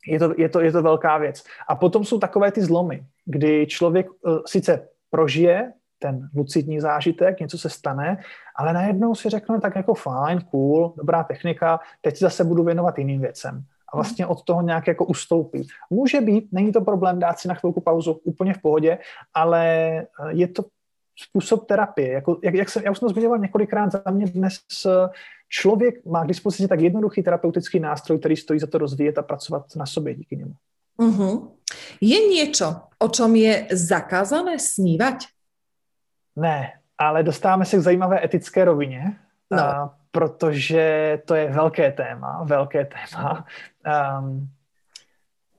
[0.07, 1.45] je to, je, to, je to velká věc.
[1.69, 7.59] A potom jsou takové ty zlomy, kdy člověk uh, sice prožije ten lucidní zážitek, něco
[7.59, 8.23] se stane,
[8.57, 13.21] ale najednou si řekne tak jako fajn, cool, dobrá technika, teď zase budu věnovat jiným
[13.21, 13.65] věcem.
[13.93, 15.67] a vlastně od toho nějak jako ustoupit.
[15.91, 18.99] Může být, není to problém dát si na chvilku pauzu úplně v pohodě,
[19.35, 20.65] ale eh, je to
[21.19, 22.13] způsob terapie.
[22.13, 24.61] Jako, jak, jak jsem, já už jsem to zmiňoval několikrát, za mě dnes
[25.49, 29.77] člověk má k dispozici tak jednoduchý terapeutický nástroj, který stojí za to rozvíjet a pracovat
[29.77, 30.55] na sobě díky němu.
[30.99, 31.51] Uh-huh.
[32.01, 35.15] Je něco, o čom je zakázané snívat?
[36.37, 39.17] Ne, ale dostáváme se k zajímavé etické rovině,
[39.51, 39.63] no.
[39.63, 43.47] a, protože to je velké téma, velké téma.
[44.21, 44.49] Um,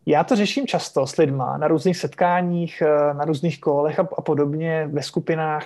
[0.09, 4.21] já to řeším často s lidma na různých setkáních, eh, na různých kolech a, a
[4.21, 5.65] podobně ve skupinách.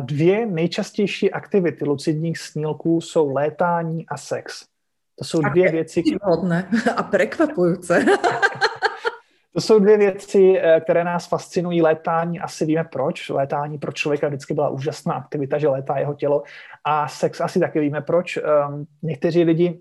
[0.00, 4.64] Dvě nejčastější aktivity lucidních snílků jsou létání a sex.
[5.18, 6.02] To jsou dvě věci.
[6.22, 7.94] Hodné a prekvapující.
[9.54, 11.82] To jsou dvě věci, eh, které nás fascinují.
[11.82, 13.28] Létání, asi víme proč.
[13.28, 16.42] Létání pro člověka vždycky byla úžasná aktivita, že létá jeho tělo.
[16.84, 18.36] A sex asi taky víme proč.
[18.36, 19.80] Ehm, někteří lidi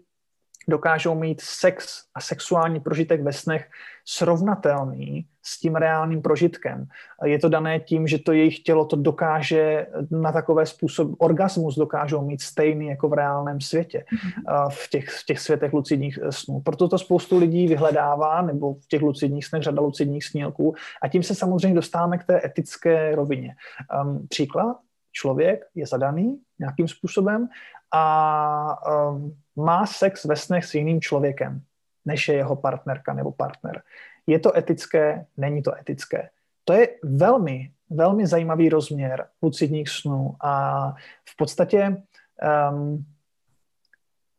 [0.70, 3.70] dokážou mít sex a sexuální prožitek ve snech
[4.06, 6.88] srovnatelný s tím reálným prožitkem.
[7.26, 12.26] Je to dané tím, že to jejich tělo to dokáže na takové způsob, orgasmus dokážou
[12.26, 14.44] mít stejný jako v reálném světě, mhm.
[14.70, 16.62] v těch, v těch světech lucidních snů.
[16.62, 21.24] Proto to spoustu lidí vyhledává, nebo v těch lucidních snech řada lucidních snílků a tím
[21.24, 23.56] se samozřejmě dostáváme k té etické rovině.
[24.04, 24.78] Um, příklad,
[25.12, 27.48] člověk je zadaný nějakým způsobem
[27.94, 28.78] a
[29.10, 31.62] um, má sex ve snech s jiným člověkem,
[32.06, 33.82] než je jeho partnerka nebo partner.
[34.28, 36.30] Je to etické, není to etické.
[36.66, 40.92] To je velmi, velmi zajímavý rozměr lucidních snů a
[41.30, 41.98] v podstatě
[42.72, 43.06] um,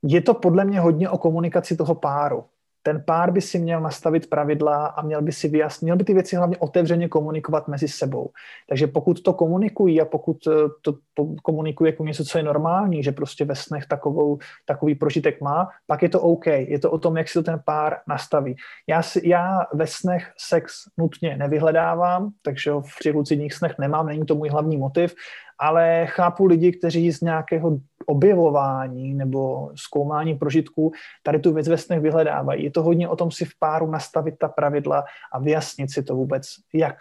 [0.02, 2.44] je to podle mě hodně o komunikaci toho páru
[2.88, 6.14] ten pár by si měl nastavit pravidla a měl by si vyjasnit, měl by ty
[6.14, 8.30] věci hlavně otevřeně komunikovat mezi sebou.
[8.68, 10.94] Takže pokud to komunikují a pokud eh, to
[11.42, 16.02] komunikují jako něco, co je normální, že prostě ve snech takovou, takový prožitek má, pak
[16.02, 16.46] je to OK.
[16.46, 18.56] Je to o tom, jak si to ten pár nastaví.
[18.86, 24.26] Já, si, já ve snech sex nutně nevyhledávám, takže v těch lucidních snech nemám, není
[24.26, 25.14] to můj hlavní motiv,
[25.58, 30.92] ale chápu lidi, kteří z nějakého objevování nebo zkoumání prožitků
[31.22, 32.64] tady tu věc ve snech vyhledávají.
[32.64, 36.14] Je to hodně o tom si v páru nastavit ta pravidla a vyjasnit si to
[36.14, 36.96] vůbec, jak,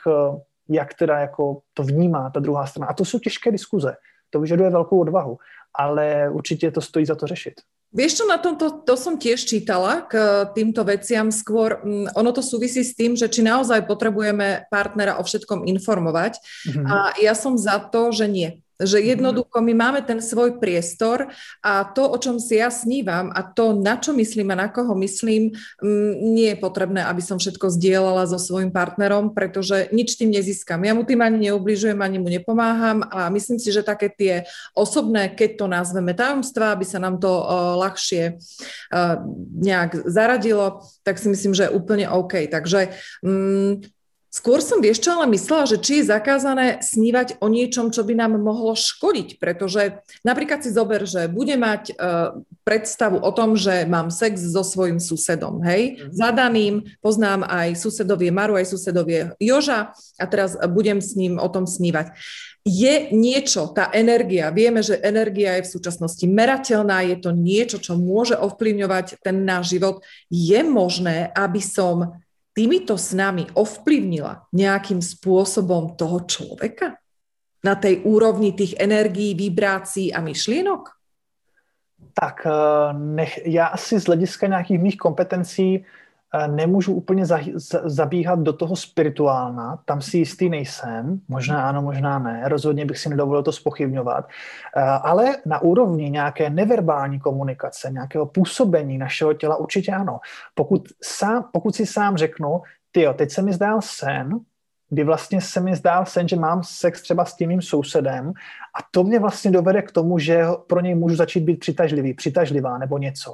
[0.70, 2.88] jak teda jako to vnímá ta druhá strana.
[2.88, 3.96] A to jsou těžké diskuze.
[4.30, 5.38] To vyžaduje velkou odvahu,
[5.80, 7.54] ale určitě to stojí za to řešit.
[7.96, 12.44] Vieš čo, na tomto, to som tiež čítala k týmto veciam skôr, mm, ono to
[12.44, 16.38] súvisí s tým, že či naozaj potrebujeme partnera o všetkom informovať.
[16.38, 16.86] Mm-hmm.
[16.86, 19.06] a ja som za to, že nie že mhm.
[19.18, 21.34] jednoducho my máme ten svoj priestor
[21.66, 24.94] a to, o čom si ja snívam a to, na čo myslím a na koho
[25.02, 30.30] myslím, mm, nie je potrebné, aby som všetko zdieľala so svojím partnerom, pretože nič tým
[30.30, 30.86] nezískam.
[30.86, 34.46] Ja mu tým ani neubližujem, ani mu nepomáham a myslím si, že také tie
[34.78, 37.30] osobné, keď to nazveme tajomstva, aby sa nám to
[37.82, 38.38] ľahšie
[39.58, 42.48] nejak zaradilo, tak si myslím, že je úplne OK.
[42.48, 42.94] Takže
[43.26, 43.82] um,
[44.28, 48.12] Skôr som, vieš čo, ale myslela, že či je zakázané snívať o niečom, čo by
[48.12, 52.36] nám mohlo škodiť, pretože napríklad si zober, že bude mať uh,
[52.68, 56.12] predstavu o tom, že mám sex so svojím susedom, hej, mm-hmm.
[56.12, 61.64] zadaným, poznám aj susedovie Maru, aj susedovie Joža a teraz budem s ním o tom
[61.64, 62.12] snívať.
[62.68, 67.96] Je niečo, tá energia, vieme, že energia je v súčasnosti merateľná, je to niečo, čo
[67.96, 70.04] môže ovplyvňovať ten náš život.
[70.28, 72.20] Je možné, aby som
[72.58, 76.98] týmito snami ovplyvnila nejakým spôsobom toho človeka?
[77.62, 80.90] Na tej úrovni tých energií, vibrácií a myšlienok?
[82.18, 82.54] Tak eh,
[82.94, 85.86] nech, já asi z hlediska nějakých mých kompetencí
[86.48, 87.26] nemůžu úplně
[87.86, 93.10] zabíhat do toho spirituálna, tam si jistý nejsem, možná ano, možná ne, rozhodně bych si
[93.10, 94.28] nedovolil to spochybňovat,
[95.02, 100.20] ale na úrovni nějaké neverbální komunikace, nějakého působení našeho těla určitě ano.
[100.56, 102.62] Pokud, sám, pokud si sám řeknu,
[102.92, 104.30] ty teď se mi zdál sen,
[104.90, 108.30] kdy vlastně se mi zdál sen, že mám sex třeba s tím mým sousedem
[108.80, 112.78] a to mě vlastně dovede k tomu, že pro něj můžu začít být přitažlivý, přitažlivá
[112.78, 113.34] nebo něco.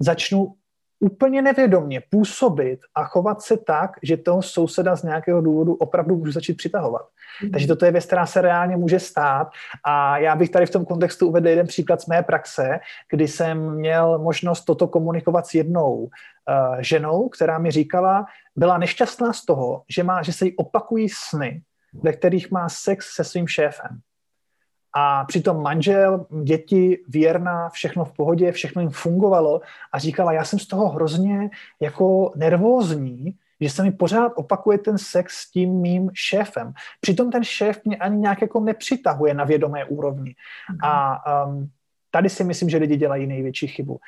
[0.00, 0.54] Začnu
[1.02, 6.32] úplně nevědomě působit a chovat se tak, že toho souseda z nějakého důvodu opravdu můžu
[6.32, 7.02] začít přitahovat.
[7.42, 7.50] Mm.
[7.50, 9.50] Takže toto je věc, která se reálně může stát
[9.84, 12.80] a já bych tady v tom kontextu uvedl jeden příklad z mé praxe,
[13.10, 16.08] kdy jsem měl možnost toto komunikovat s jednou uh,
[16.78, 18.26] ženou, která mi říkala,
[18.56, 21.62] byla nešťastná z toho, že, má, že se jí opakují sny,
[22.02, 24.00] ve kterých má sex se svým šéfem.
[24.94, 29.60] A přitom manžel, děti, věrná, všechno v pohodě, všechno jim fungovalo
[29.92, 34.98] a říkala, já jsem z toho hrozně jako nervózní, že se mi pořád opakuje ten
[34.98, 36.72] sex s tím mým šéfem.
[37.00, 40.34] Přitom ten šéf mě ani nějak jako nepřitahuje na vědomé úrovni.
[40.82, 41.70] A um,
[42.14, 43.98] Tady si myslím, že lidi dělají největší chybu.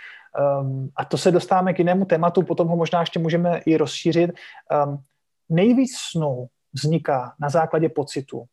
[0.60, 4.30] Um, a to se dostáváme k jinému tématu, potom ho možná ještě můžeme i rozšířit.
[4.86, 4.98] Um,
[5.48, 8.44] nejvíc snů vzniká na základě pocitu.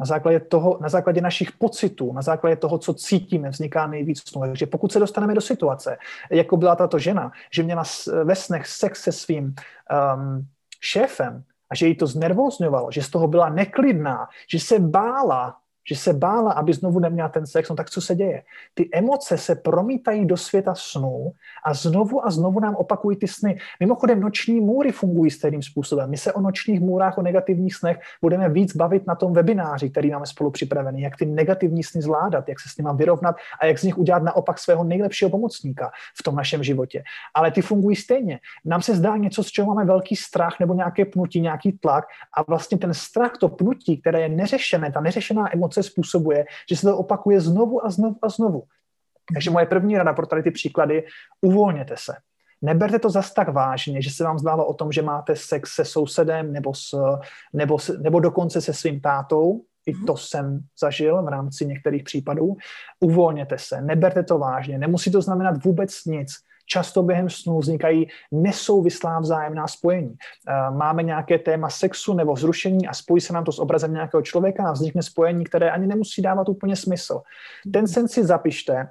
[0.00, 4.40] Na základě, toho, na základě našich pocitů, na základě toho, co cítíme, vzniká nejvíc snů.
[4.40, 5.98] Takže pokud se dostaneme do situace,
[6.30, 7.84] jako byla tato žena, že měla
[8.24, 10.46] ve snech sex se svým um,
[10.80, 15.56] šéfem a že jí to znervozňovalo, že z toho byla neklidná, že se bála,
[15.88, 18.42] že se bála, aby znovu neměla ten sex, no tak co se děje?
[18.74, 21.32] Ty emoce se promítají do světa snů
[21.64, 23.58] a znovu a znovu nám opakují ty sny.
[23.80, 26.10] Mimochodem, noční můry fungují stejným způsobem.
[26.10, 30.10] My se o nočních můrách, o negativních snech budeme víc bavit na tom webináři, který
[30.10, 33.78] máme spolu připravený, jak ty negativní sny zvládat, jak se s nimi vyrovnat a jak
[33.78, 37.02] z nich udělat naopak svého nejlepšího pomocníka v tom našem životě.
[37.34, 38.40] Ale ty fungují stejně.
[38.64, 42.04] Nám se zdá něco, z čeho máme velký strach nebo nějaké pnutí, nějaký tlak
[42.36, 46.76] a vlastně ten strach, to pnutí, které je neřešené, ta neřešená emoce emoce způsobuje, že
[46.76, 48.62] se to opakuje znovu a znovu a znovu.
[49.34, 51.04] Takže moje první rada pro tady ty příklady,
[51.40, 52.12] uvolněte se.
[52.62, 55.84] Neberte to zas tak vážně, že se vám zdálo o tom, že máte sex se
[55.84, 56.92] sousedem nebo, s,
[57.52, 59.62] nebo, nebo dokonce se svým tátou.
[59.86, 62.56] I to jsem zažil v rámci některých případů.
[63.00, 64.78] Uvolněte se, neberte to vážně.
[64.78, 66.30] Nemusí to znamenat vůbec nic
[66.72, 70.14] často během snů vznikají nesouvislá vzájemná spojení.
[70.14, 74.22] Eh, máme nějaké téma sexu nebo zrušení a spojí se nám to s obrazem nějakého
[74.22, 77.20] člověka a vznikne spojení, které ani nemusí dávat úplně smysl.
[77.72, 78.88] Ten sen si zapište,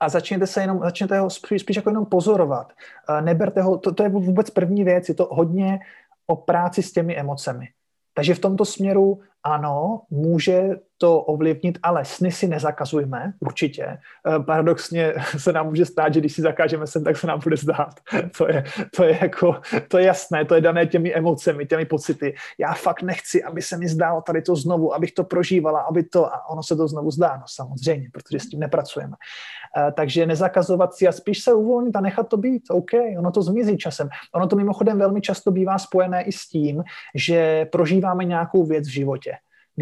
[0.00, 2.72] a začněte se jenom, začněte ho spíš, spíš jako jenom pozorovat.
[3.08, 5.78] Eh, neberte ho, to, to je vůbec první věc, je to hodně
[6.26, 7.68] o práci s těmi emocemi.
[8.14, 13.84] Takže v tomto směru ano, může to ovlivnit, ale sny si nezakazujme, určitě.
[13.84, 17.56] Eh, paradoxně se nám může stát, že když si zakážeme sen, tak se nám bude
[17.56, 17.94] zdát.
[18.38, 18.64] To je,
[18.96, 22.34] to je jako, to je jasné, to je dané těmi emocemi, těmi pocity.
[22.58, 26.26] Já fakt nechci, aby se mi zdálo tady to znovu, abych to prožívala, aby to,
[26.26, 29.16] a ono se to znovu zdá, no samozřejmě, protože s tím nepracujeme.
[29.78, 33.42] Eh, takže nezakazovat si a spíš se uvolnit a nechat to být, OK, ono to
[33.42, 34.08] zmizí časem.
[34.34, 36.84] Ono to mimochodem velmi často bývá spojené i s tím,
[37.14, 39.35] že prožíváme nějakou věc v životě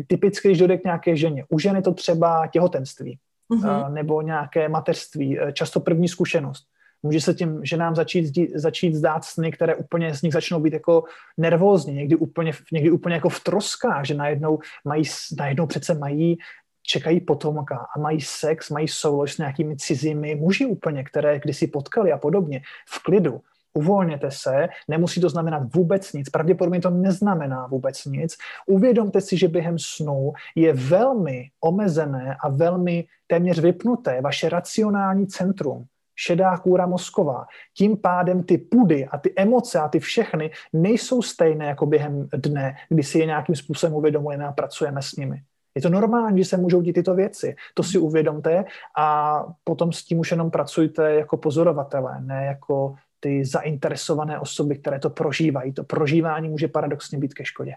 [0.07, 1.45] typicky, když dojde k nějaké ženě.
[1.49, 3.19] U ženy to třeba těhotenství
[3.51, 3.93] uh-huh.
[3.93, 6.67] nebo nějaké mateřství, eh, často první zkušenost.
[7.03, 11.05] Může se tím ženám začít, začít zdát sny, které úplně z nich začnou být jako
[11.37, 15.05] nervózní, někdy úplně, někdy úplně jako v troskách, že najednou, mají,
[15.39, 16.39] najednou přece mají
[16.87, 22.13] čekají potomka a mají sex, mají soulož s nějakými cizími muži úplně, které kdysi potkali
[22.13, 23.41] a podobně, v klidu
[23.75, 28.37] uvolněte se, nemusí to znamenat vůbec nic, pravděpodobně to neznamená vůbec nic.
[28.67, 35.85] Uvědomte si, že během snu je velmi omezené a velmi téměř vypnuté vaše racionální centrum,
[36.17, 37.47] šedá kůra mozková.
[37.77, 42.77] Tím pádem ty pudy a ty emoce a ty všechny nejsou stejné jako během dne,
[42.89, 45.43] kdy si je nějakým způsobem uvědomujeme a pracujeme s nimi.
[45.75, 47.57] Je to normální, že se můžou dít tyto věci.
[47.75, 48.65] To si uvědomte
[48.99, 52.95] a potom s tím už jenom pracujte jako pozorovatelé, ne jako
[53.25, 55.73] ty zainteresované osoby, které to prožívají.
[55.73, 57.73] To prožívání může paradoxně být ke škodě.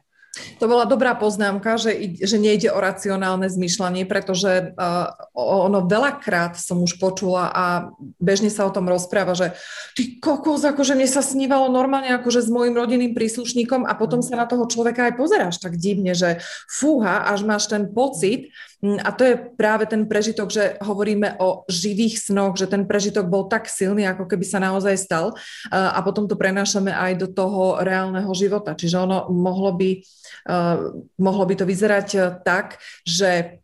[0.60, 6.78] To bola dobrá poznámka, že, že nejde o racionálne zmýšľanie, pretože uh, ono veľakrát som
[6.78, 7.90] už počula a
[8.22, 9.58] bežne sa o tom rozpráva, že
[9.98, 14.38] ty kokos, akože mne sa snívalo normálne akože s mojim rodinným príslušníkom a potom sa
[14.38, 16.38] na toho človeka aj pozeráš tak divne, že
[16.70, 21.66] fúha, až máš ten pocit, Mm, a to je práve ten prežitok, že hovoríme o
[21.66, 25.34] živých snoch, že ten prežitok bol tak silný, ako keby sa naozaj stal
[25.74, 28.78] a potom to prenášame aj do toho reálneho života.
[28.78, 29.98] Čiže ono mohlo by,
[31.18, 33.58] mohlo by to vyzerať e, tak, že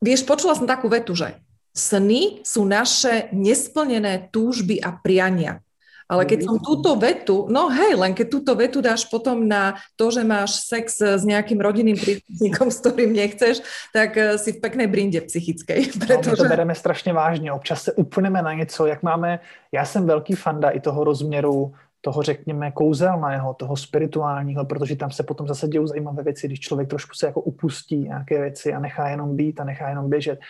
[0.00, 1.36] vieš, počula som takú vetu, že
[1.76, 5.60] sny sú naše nesplnené túžby a priania.
[6.08, 10.08] Ale keď som túto vetu, no hej, len keď túto vetu dáš potom na to,
[10.08, 13.60] že máš sex s nejakým rodinným príslušníkom, s ktorým nechceš,
[13.92, 16.00] tak eh, si v pekné brinde psychickej.
[16.00, 16.16] Protože...
[16.28, 17.52] No, my to bereme strašně vážně.
[17.52, 19.38] Občas se upneme na něco, jak máme...
[19.72, 25.22] Já jsem velký fanda i toho rozměru toho, řekněme, kouzelného, toho spirituálního, protože tam se
[25.22, 29.08] potom zase dějou zajímavé věci, když člověk trošku se jako upustí nějaké věci a nechá
[29.08, 30.40] jenom být a nechá jenom běžet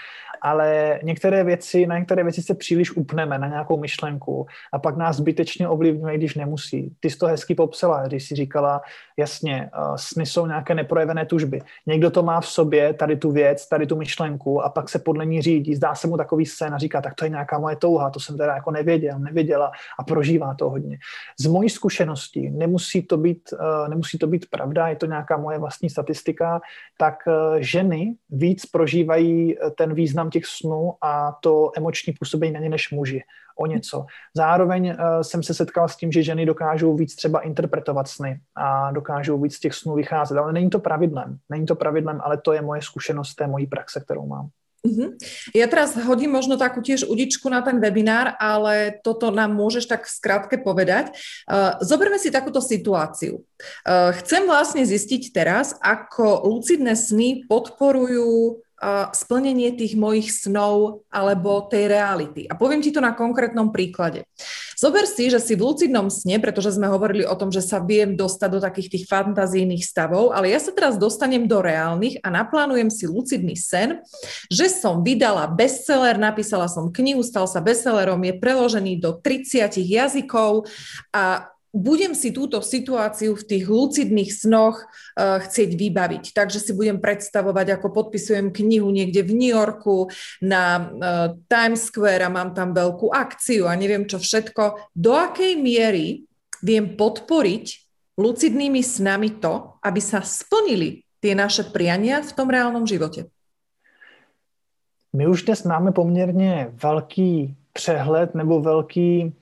[0.43, 5.17] ale některé věci, na některé věci se příliš upneme, na nějakou myšlenku a pak nás
[5.17, 6.93] zbytečně ovlivňuje, když nemusí.
[7.01, 8.81] Ty jsi to hezky popsala, když jsi říkala,
[9.17, 11.61] jasně, uh, sny jsou nějaké neprojevené tužby.
[11.87, 15.27] Někdo to má v sobě, tady tu věc, tady tu myšlenku a pak se podle
[15.27, 18.11] ní řídí, zdá se mu takový sen a říká, tak to je nějaká moje touha,
[18.11, 20.99] to jsem teda jako nevěděl, nevěděla a prožívá to hodně.
[21.41, 25.59] Z mojí zkušenosti nemusí to být, uh, nemusí to být pravda, je to nějaká moje
[25.59, 26.61] vlastní statistika,
[26.99, 32.61] tak uh, ženy víc prožívají ten význam význam těch snů a to emoční působení na
[32.61, 33.23] ně než muži.
[33.61, 34.07] O něco.
[34.37, 38.93] Zároveň uh, jsem se setkal s tím, že ženy dokážou víc třeba interpretovat sny a
[38.93, 40.39] dokážou víc z těch snů vycházet.
[40.39, 41.39] Ale není to pravidlem.
[41.51, 44.55] Není to pravidlem, ale to je moje zkušenost té mojí praxe, kterou mám.
[44.87, 45.11] Uh-huh.
[45.59, 50.07] Ja teraz hodím možno takú tiež udičku na ten webinár, ale toto nám môžeš tak
[50.07, 51.11] skrátke povedať.
[51.51, 53.43] Uh, zoberme si takúto situáciu.
[53.83, 58.63] Uh, chcem vlastne zistiť teraz, ako lucidné sny podporujú
[59.11, 62.47] splnenie tých mojich snov alebo tej reality.
[62.47, 64.23] A poviem ti to na konkrétnom príklade.
[64.79, 68.15] Zober si, že si v lucidnom sne, pretože sme hovorili o tom, že sa viem
[68.15, 72.87] dostať do takých tých fantazijných stavov, ale ja sa teraz dostanem do reálnych a naplánujem
[72.87, 73.99] si lucidný sen,
[74.47, 80.71] že som vydala bestseller, napísala som knihu, stal sa bestsellerom, je preložený do 30 jazykov
[81.11, 86.25] a budem si túto situáciu v tých lucidných snoch uh, chcieť vybaviť.
[86.33, 90.09] Takže si budem predstavovať, ako podpisujem knihu niekde v New Yorku
[90.41, 90.87] na uh,
[91.47, 94.93] Times Square a mám tam veľkú akciu a neviem čo všetko.
[94.97, 96.25] Do akej miery
[96.65, 97.67] viem podporiť
[98.19, 103.31] lucidnými snami to, aby sa splnili tie naše priania v tom reálnom životě?
[105.13, 109.35] My už dnes máme poměrně velký přehled nebo velký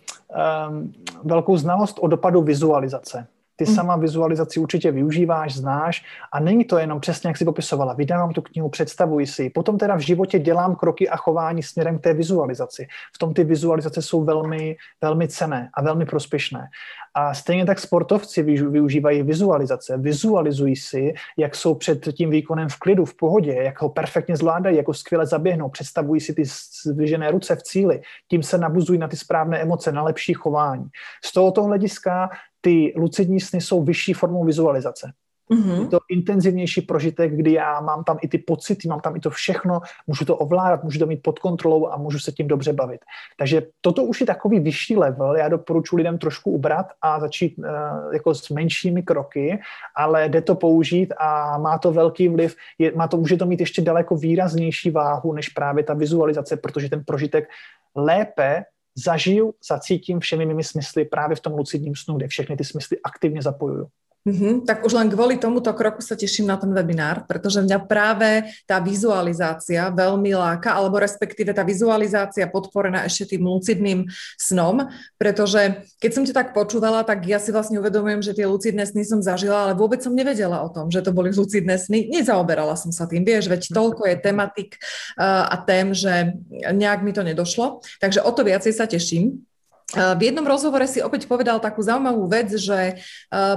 [0.69, 0.93] um,
[1.25, 3.27] velkou znalost o dopadu vizualizace.
[3.57, 3.75] Ty mm.
[3.75, 7.95] sama vizualizaci určitě využíváš, znáš a není to jenom přesně, jak si popisovala.
[7.95, 9.51] Vydávám tu knihu, představuji si.
[9.51, 12.87] Potom teda v životě dělám kroky a chování směrem k té vizualizaci.
[13.15, 16.69] V tom ty vizualizace jsou velmi, velmi cené a velmi prospěšné.
[17.15, 19.99] A stejně tak sportovci využívají vizualizace.
[19.99, 24.77] Vizualizují si, jak jsou před tím výkonem v klidu, v pohodě, jak ho perfektně zvládají,
[24.77, 25.69] jako skvěle zaběhnou.
[25.69, 26.43] Představují si ty
[26.87, 28.01] zdvižené ruce v cíli.
[28.29, 30.87] Tím se nabuzují na ty správné emoce, na lepší chování.
[31.25, 32.31] Z tohoto hlediska
[32.67, 35.13] ty lucidní sny jsou vyšší formou vizualizace.
[35.51, 35.83] Mm-hmm.
[35.83, 39.31] Je to intenzivnější prožitek, kdy já mám tam i ty pocity, mám tam i to
[39.31, 43.01] všechno, můžu to ovládat, můžu to mít pod kontrolou a můžu se tím dobře bavit.
[43.39, 47.65] Takže toto už je takový vyšší level, já doporučuji lidem trošku ubrat a začít uh,
[48.13, 49.59] jako s menšími kroky,
[49.97, 53.61] ale jde to použít a má to velký vliv, je, má to, může to mít
[53.61, 57.49] ještě daleko výraznější váhu než právě ta vizualizace, protože ten prožitek
[57.95, 58.65] lépe
[58.97, 63.43] zažiju, zacítím všemi mými smysly právě v tom lucidním snu, kde všechny ty smysly aktivně
[63.43, 63.87] zapojuju.
[64.27, 68.43] Mm-hmm, tak už len kvôli tomuto kroku sa teším na ten webinár, pretože mňa práve
[68.67, 76.11] tá vizualizácia veľmi láka, alebo respektíve tá vizualizácia podporená ešte tým lucidným snom, pretože keď
[76.11, 79.71] som ťa tak počúvala, tak ja si vlastne uvedomujem, že tie lucidné sny som zažila,
[79.71, 82.11] ale vôbec som nevedela o tom, že to boli lucidné sny.
[82.11, 84.75] Nezaoberala som sa tým, vieš, veď toľko je tematik
[85.23, 87.79] uh, a tém, že nejak mi to nedošlo.
[88.03, 89.47] Takže o to viacej sa teším.
[89.95, 92.99] V jednom rozhovore si opäť povedal takú zaujímavú vec, že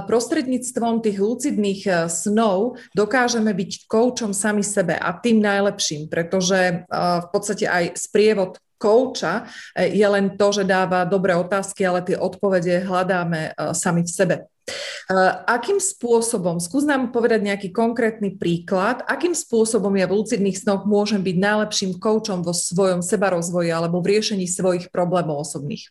[0.06, 7.66] prostredníctvom tých lucidných snov dokážeme byť koučom sami sebe a tým najlepším, pretože v podstate
[7.66, 14.06] aj sprievod kouča je len to, že dáva dobré otázky, ale tie odpovede hľadáme sami
[14.06, 14.36] v sebe.
[15.50, 21.26] Akým spôsobom, skús nám povedať nejaký konkrétny príklad, akým spôsobom ja v lucidných snoch môžem
[21.26, 25.90] byť najlepším koučom vo svojom sebarozvoji alebo v riešení svojich problémov osobných?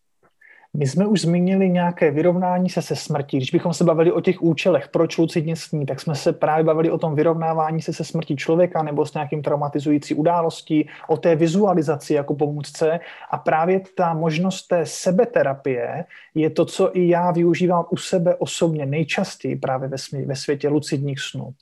[0.78, 3.38] My jsme už zmínili nějaké vyrovnání se se smrtí.
[3.38, 6.92] Když bychom se bavili o těch účelech, proč lucidně sní, tak jsme se právě bavili
[6.92, 12.14] o tom vyrovnávání se se smrtí člověka nebo s nějakým traumatizující událostí, o té vizualizaci
[12.14, 13.00] jako pomůcce
[13.32, 16.06] a právě ta možnost té sebeterapie
[16.36, 21.20] je to, co i já využívám u sebe osobně nejčastěji právě ve, ve světě lucidních
[21.20, 21.54] snů.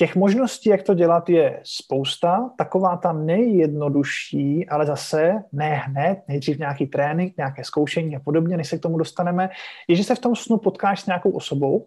[0.00, 2.50] Těch možností, jak to dělat, je spousta.
[2.58, 8.68] Taková ta nejjednodušší, ale zase ne hned, nejdřív nějaký trénink, nějaké zkoušení a podobně, než
[8.68, 9.50] se k tomu dostaneme,
[9.88, 11.86] je, že se v tom snu potkáš s nějakou osobou,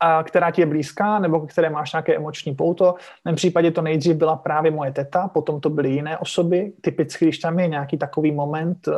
[0.00, 2.94] a která ti je blízká, nebo které máš nějaké emoční pouto.
[2.98, 6.72] V mém případě to nejdřív byla právě moje teta, potom to byly jiné osoby.
[6.80, 8.92] Typicky, když tam je nějaký takový moment, eh,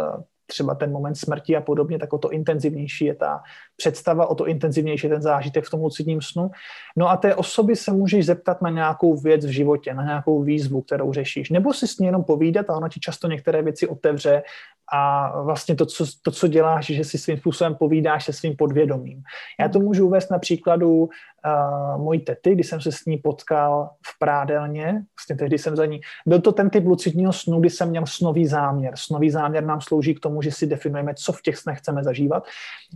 [0.47, 3.43] třeba ten moment smrti a podobně, tak o to intenzivnější je ta
[3.77, 6.51] představa, o to intenzivnější je ten zážitek v tom lucidním snu.
[6.97, 10.83] No a té osoby se můžeš zeptat na nějakou věc v životě, na nějakou výzvu,
[10.83, 11.51] kterou řešíš.
[11.51, 14.43] Nebo si s ní jenom povídat a ona ti často některé věci otevře
[14.93, 19.23] a vlastně to co, to, co děláš, že si svým způsobem povídáš se svým podvědomím.
[19.61, 23.91] Já to můžu uvést na příkladu uh, mojí tety, kdy jsem se s ní potkal
[24.07, 26.01] v prádelně, vlastně tehdy jsem za ní.
[26.27, 28.93] Byl to ten typ lucidního snu, kdy jsem měl snový záměr.
[28.97, 32.47] Snový záměr nám slouží k tomu, že si definujeme, co v těch snech chceme zažívat.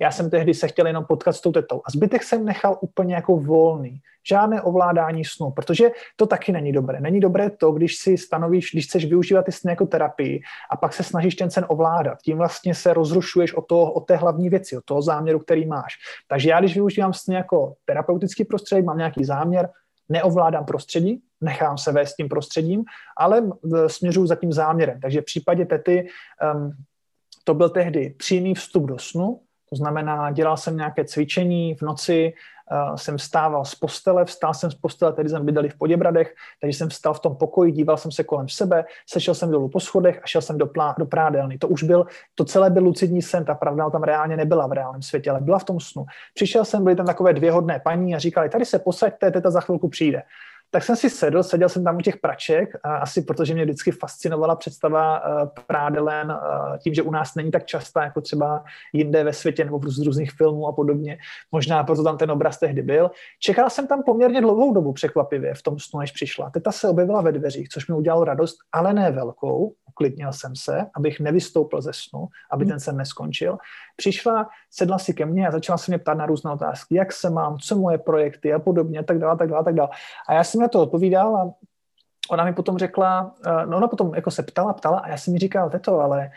[0.01, 3.15] Já jsem tehdy se chtěl jenom potkat s tou tetou a zbytek jsem nechal úplně
[3.15, 7.01] jako volný žádné ovládání snu, protože to taky není dobré.
[7.01, 10.93] Není dobré to, když si stanovíš, když chceš využívat ty sny jako terapii a pak
[10.93, 12.19] se snažíš ten sen ovládat.
[12.23, 15.95] Tím vlastně se rozrušuješ o, to, o té hlavní věci, o toho záměru, který máš.
[16.29, 19.69] Takže já, když využívám sny jako terapeutický prostředí, mám nějaký záměr,
[20.09, 22.85] neovládám prostředí, nechám se vést tím prostředím,
[23.17, 23.43] ale
[23.87, 25.01] směřuju za tím záměrem.
[25.01, 26.09] Takže v případě Tety
[26.55, 26.73] um,
[27.45, 32.33] to byl tehdy přímý vstup do snu, to znamená, dělal jsem nějaké cvičení v noci,
[32.97, 36.89] jsem vstával z postele, vstál jsem z postele, tedy jsem bydleli v Poděbradech, takže jsem
[36.89, 40.27] vstal v tom pokoji, díval jsem se kolem sebe, sešel jsem dolů po schodech a
[40.27, 41.59] šel jsem do, plá, do prádelny.
[41.59, 45.03] To už byl, to celé byl lucidní sen, ta pravda tam reálně nebyla v reálném
[45.03, 46.07] světě, ale byla v tom snu.
[46.35, 49.61] Přišel jsem, byly tam takové dvě hodné paní a říkali, tady se posaďte, teta za
[49.61, 50.23] chvilku přijde
[50.71, 53.91] tak jsem si sedl, seděl jsem tam u těch praček, a asi protože mě vždycky
[53.91, 59.25] fascinovala představa uh, prádelen uh, tím, že u nás není tak častá jako třeba jinde
[59.25, 61.19] ve světě nebo z různých filmů a podobně.
[61.53, 63.11] Možná proto tam ten obraz tehdy byl.
[63.41, 66.51] Čekal jsem tam poměrně dlouhou dobu překvapivě v tom snu, než přišla.
[66.51, 69.73] Teta se objevila ve dveřích, což mi udělalo radost, ale ne velkou.
[69.89, 73.59] Uklidnil jsem se, abych nevystoupil ze snu, aby ten sen neskončil.
[73.97, 77.31] Přišla, sedla si ke mně a začala se mě ptát na různé otázky, jak se
[77.31, 79.89] mám, co moje projekty a podobně, tak dále, tak dále, tak dále.
[80.29, 81.53] A já jsem na to odpovídal a
[82.31, 85.33] ona mi potom řekla, eh, no ona potom jako se ptala, ptala a já jsem
[85.33, 86.31] mi říkal, teto, ale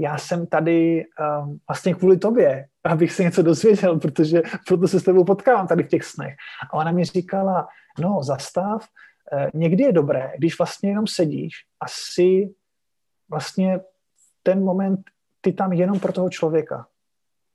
[0.00, 1.04] já jsem tady
[1.42, 5.82] um, vlastně kvůli tobě, abych se něco dozvěděl, protože proto se s tebou potkávám tady
[5.82, 6.36] v těch snech.
[6.70, 7.68] A ona mi říkala,
[7.98, 8.84] no zastav,
[9.32, 12.54] eh, někdy je dobré, když vlastně jenom sedíš a si
[13.30, 13.80] vlastně
[14.42, 15.00] ten moment
[15.40, 16.86] ty tam jenom pro toho člověka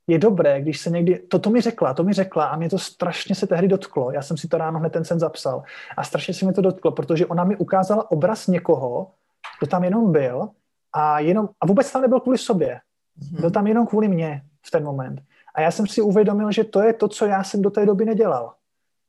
[0.06, 2.78] je dobré, když se někdy, to, to mi řekla, to mi řekla a mě to
[2.78, 4.12] strašně se tehdy dotklo.
[4.12, 5.62] Já jsem si to ráno hned ten sen zapsal
[5.96, 9.10] a strašně se mi to dotklo, protože ona mi ukázala obraz někoho,
[9.60, 10.48] kdo tam jenom byl
[10.92, 12.80] a, jenom, a vůbec tam nebyl kvůli sobě.
[13.20, 13.40] Mm-hmm.
[13.40, 15.20] Byl tam jenom kvůli mně v ten moment.
[15.54, 18.04] A já jsem si uvědomil, že to je to, co já jsem do té doby
[18.04, 18.52] nedělal.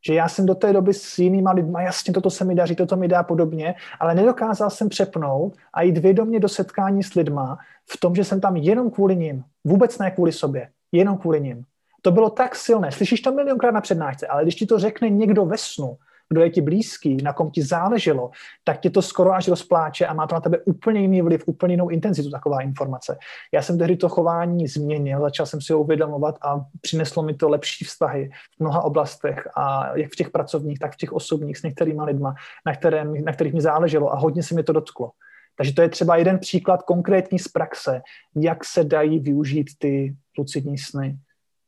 [0.06, 2.96] Že já jsem do té doby s jinýma lidma, jasně, toto se mi daří, toto
[2.96, 7.58] mi dá podobně, ale nedokázal jsem přepnout a jít vědomě do setkání s lidma
[7.90, 11.64] v tom, že jsem tam jenom kvůli ním, vůbec ne kvůli sobě jenom kvůli ním.
[12.02, 12.92] To bylo tak silné.
[12.92, 15.98] Slyšíš to milionkrát na přednášce, ale když ti to řekne někdo ve snu,
[16.30, 18.32] kdo je ti blízký, na kom ti záleželo,
[18.64, 21.74] tak tě to skoro až rozpláče a má to na tebe úplně jiný vliv, úplně
[21.74, 23.18] jinou intenzitu taková informace.
[23.54, 27.50] Já jsem tehdy to chování změnil, začal jsem si ho uvědomovat a přineslo mi to
[27.50, 31.64] lepší vztahy v mnoha oblastech a jak v těch pracovních, tak v těch osobních s
[31.64, 32.36] některýma lidma,
[32.66, 35.12] na, které, na kterých mi záleželo a hodně se mi to dotklo.
[35.58, 38.02] Takže to je třeba jeden příklad konkrétní z praxe,
[38.36, 41.18] jak se dají využít ty lucidní sny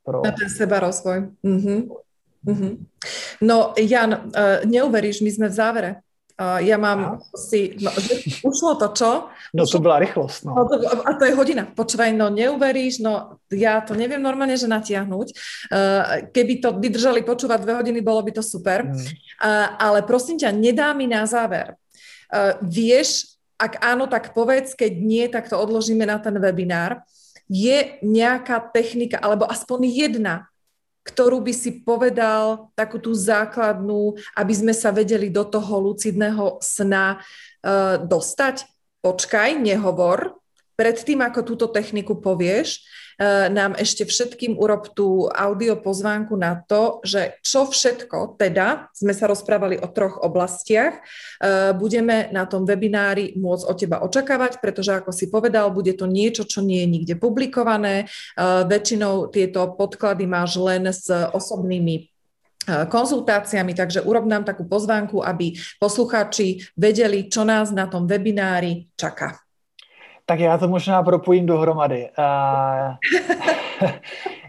[0.05, 0.21] pro...
[0.25, 1.31] Na ten seba rozvoj.
[1.43, 1.79] Mm-hmm.
[2.47, 2.73] Mm-hmm.
[3.41, 5.95] No, Jan, uh, neuveríš, my jsme v závere.
[6.41, 7.19] Uh, já mám Aha.
[7.49, 7.91] si, no,
[8.45, 9.23] ušlo to, čo?
[9.53, 10.55] No to byla rychlost, no.
[10.55, 11.65] no to, a to je hodina.
[11.65, 15.27] Počúvaj, no neuveríš, no ja to neviem normálne, že natiahnuť.
[15.73, 18.85] Uh, keby to vydržali počúvať dve hodiny, bolo by to super.
[18.85, 18.93] Mm.
[18.93, 21.73] Uh, ale prosím ťa, nedá mi na záver.
[22.29, 27.01] Uh, vieš, ak áno, tak povedz, keď nie, tak to odložíme na ten webinár.
[27.47, 30.51] Je nejaká technika, alebo aspoň jedna,
[31.07, 37.23] ktorú by si povedal, takú tú základnú, aby sme sa vedeli do toho lucidného sna
[37.63, 38.67] uh, dostať?
[38.99, 40.35] Počkaj, nehovor.
[40.75, 43.06] Predtým, ako túto techniku povieš, Eh,
[43.49, 49.25] nám ešte všetkým urob tú audio pozvánku na to, že čo všetko, teda sme sa
[49.25, 55.09] rozprávali o troch oblastiach, eh, budeme na tom webinári môcť od teba očakávať, pretože ako
[55.09, 58.05] si povedal, bude to niečo, čo nie je nikde publikované.
[58.05, 62.13] Eh, väčšinou tieto podklady máš len s osobnými
[62.67, 69.46] konzultáciami, takže urob nám takú pozvánku, aby poslucháči vedeli, čo nás na tom webinári čaká.
[70.29, 72.09] Tak já to možná propojím dohromady.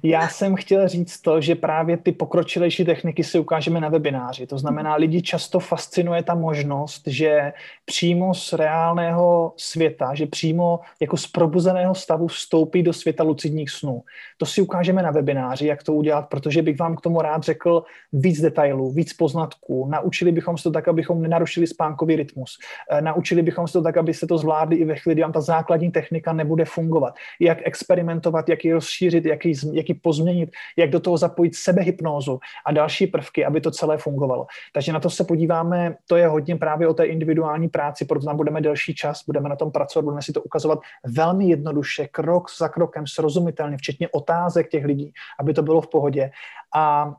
[0.03, 4.47] Já jsem chtěl říct to, že právě ty pokročilejší techniky si ukážeme na webináři.
[4.47, 7.53] To znamená, lidi často fascinuje ta možnost, že
[7.85, 14.03] přímo z reálného světa, že přímo jako z probuzeného stavu vstoupí do světa lucidních snů.
[14.37, 17.83] To si ukážeme na webináři, jak to udělat, protože bych vám k tomu rád řekl
[18.13, 19.89] víc detailů, víc poznatků.
[19.91, 22.59] Naučili bychom se to tak, abychom nenarušili spánkový rytmus.
[22.91, 25.33] Eh, naučili bychom se to tak, aby se to zvládli i ve chvíli, kdy vám
[25.33, 27.15] ta základní technika nebude fungovat.
[27.41, 29.55] Jak experimentovat, jak ji rozšířit, jak ji,
[29.89, 34.47] ji pozměnit, jak do toho zapojit sebehypnózu a další prvky, aby to celé fungovalo.
[34.73, 38.37] Takže na to se podíváme, to je hodně právě o té individuální práci, proto tam
[38.37, 42.69] budeme delší čas, budeme na tom pracovat, budeme si to ukazovat velmi jednoduše, krok za
[42.69, 46.31] krokem, srozumitelně, včetně otázek těch lidí, aby to bylo v pohodě.
[46.75, 47.15] A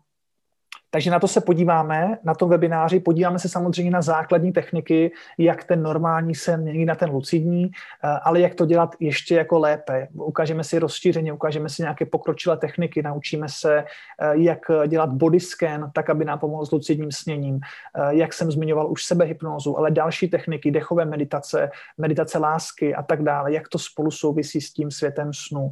[0.90, 5.64] takže na to se podíváme, na tom webináři, podíváme se samozřejmě na základní techniky, jak
[5.64, 10.08] ten normální se mění na ten lucidní, eh, ale jak to dělat ještě jako lépe.
[10.14, 13.86] Ukážeme si rozšířeně, ukážeme si nějaké pokročilé techniky, naučíme se, eh,
[14.34, 17.60] jak dělat body scan, tak, aby nám pomohl s lucidním sněním,
[17.96, 23.24] eh, jak jsem zmiňoval už sebehypnózu, ale další techniky, dechové meditace, meditace lásky a tak
[23.24, 25.72] dále, jak to spolu souvisí s tím světem snu.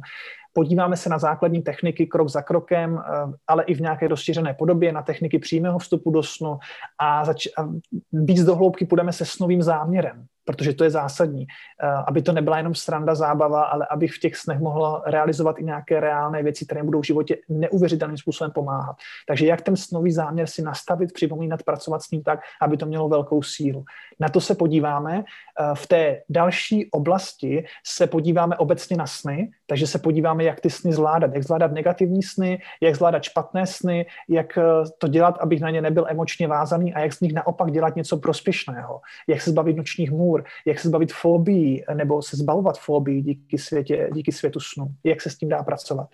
[0.52, 4.92] Podíváme se na základní techniky krok za krokem, eh, ale i v nějaké rozšířené podobě,
[4.92, 6.58] na techniky přímého vstupu do snu
[6.98, 7.68] a, zač- a
[8.12, 10.26] víc do hloubky půjdeme se snovým záměrem.
[10.48, 14.36] Protože to je zásadní, eh, aby to nebyla jenom sranda, zábava, ale abych v těch
[14.36, 18.96] snech mohla realizovat i nějaké reálné věci, které budou v životě neuvěřitelným způsobem pomáhat.
[19.28, 23.08] Takže jak ten snový záměr si nastavit, připomínat, pracovat s ním tak, aby to mělo
[23.08, 23.84] velkou sílu.
[24.20, 25.20] Na to se podíváme.
[25.20, 30.70] Eh, v té další oblasti se podíváme obecně na sny, takže se podíváme, jak ty
[30.70, 34.62] sny zvládat, jak zvládat negativní sny, jak zvládat špatné sny, jak eh,
[34.98, 38.16] to dělat, abych na ně nebyl emočně vázaný a jak z nich naopak dělat něco
[38.16, 43.58] prospěšného, jak se zbavit nočních můr, jak se zbavit fobií nebo se zbavovat fobií díky,
[43.58, 46.08] světě, díky světu snu, jak se s tím dá pracovat.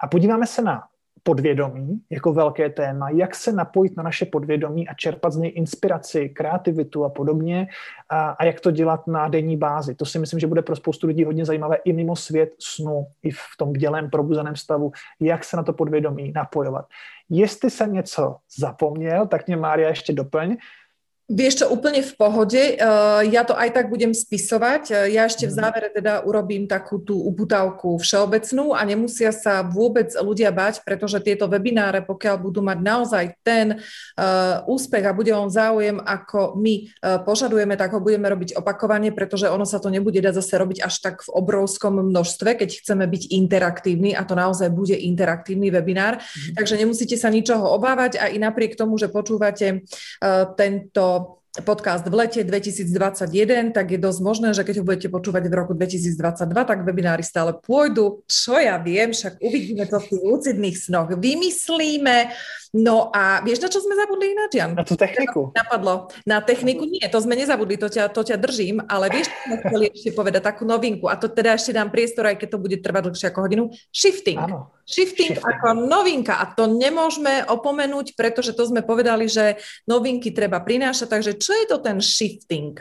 [0.00, 0.82] A podíváme se na
[1.22, 6.28] podvědomí jako velké téma, jak se napojit na naše podvědomí a čerpat z něj inspiraci,
[6.28, 7.68] kreativitu a podobně
[8.08, 9.94] a, a jak to dělat na denní bázi.
[9.94, 13.30] To si myslím, že bude pro spoustu lidí hodně zajímavé i mimo svět snu, i
[13.30, 16.86] v tom bdělém probuzaném stavu, jak se na to podvědomí napojovat.
[17.30, 20.56] Jestli jsem něco zapomněl, tak mě Mária ještě doplň.
[21.28, 22.80] Vieš čo, úplne v pohode.
[22.80, 24.82] Uh, ja to aj tak budem spisovať.
[24.88, 25.58] Uh, ja ešte v mhm.
[25.60, 31.44] závere teda urobím takú tú uputávku všeobecnú a nemusia sa vôbec ľudia bať, pretože tieto
[31.44, 36.88] webináre, pokiaľ budú mať naozaj ten uh, úspech a bude on záujem, ako my
[37.28, 40.94] požadujeme, tak ho budeme robiť opakovane, pretože ono sa to nebude dať zase robiť až
[41.04, 46.16] tak v obrovskom množstve, keď chceme byť interaktívni a to naozaj bude interaktívny webinár.
[46.16, 46.56] Mm.
[46.56, 49.84] Takže nemusíte sa ničoho obávať a i napriek tomu, že počúvate
[50.56, 51.17] tento
[51.64, 55.72] podcast v lete 2021, tak je dosť možné, že keď ho budete počúvať v roku
[55.72, 58.22] 2022, tak webinári stále pôjdu.
[58.28, 61.08] Čo ja viem, však uvidíme to v tých lucidných snoch.
[61.16, 62.30] Vymyslíme,
[62.76, 64.76] No a vieš, na čo sme zabudli ináč, Jan?
[64.76, 65.48] Na tú techniku.
[65.56, 66.12] Napadlo.
[66.28, 69.56] Na techniku nie, to sme nezabudli, to ťa, to ťa držím, ale vieš, čo sme
[69.64, 72.76] chceli ešte povedať, takú novinku, a to teda ešte dám priestor, aj keď to bude
[72.84, 73.64] trvať dlhšie ako hodinu.
[73.88, 74.36] Shifting.
[74.36, 74.76] Áno.
[74.84, 79.56] Shifting, Shifting ako novinka a to nemôžeme opomenúť, pretože to sme povedali, že
[79.88, 82.76] novinky treba prinášať, takže čo je to ten shifting?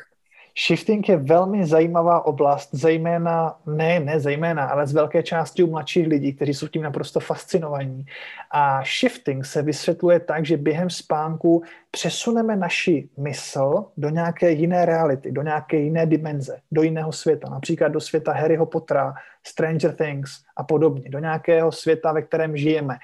[0.65, 6.07] Shifting je velmi zajímavá oblast, zejména, ne, ne zejména, ale z velké části u mladších
[6.07, 8.05] lidí, kteří jsou tím naprosto fascinovaní.
[8.51, 15.31] A shifting se vysvětluje tak, že během spánku přesuneme naši mysl do nějaké jiné reality,
[15.31, 19.13] do nějaké jiné dimenze, do jiného světa, například do světa Harryho Pottera,
[19.47, 22.97] Stranger Things a podobně, do nějakého světa, ve kterém žijeme.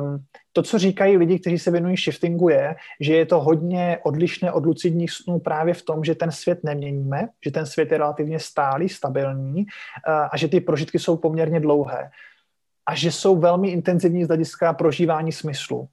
[0.00, 0.24] Um,
[0.58, 4.66] to, co říkají lidi, kteří se věnují shiftingu, je, že je to hodně odlišné od
[4.66, 8.88] lucidních snů právě v tom, že ten svět neměníme, že ten svět je relativně stálý,
[8.88, 12.10] stabilní uh, a že ty prožitky jsou poměrně dlouhé
[12.86, 15.88] a že jsou velmi intenzivní z hlediska prožívání smyslu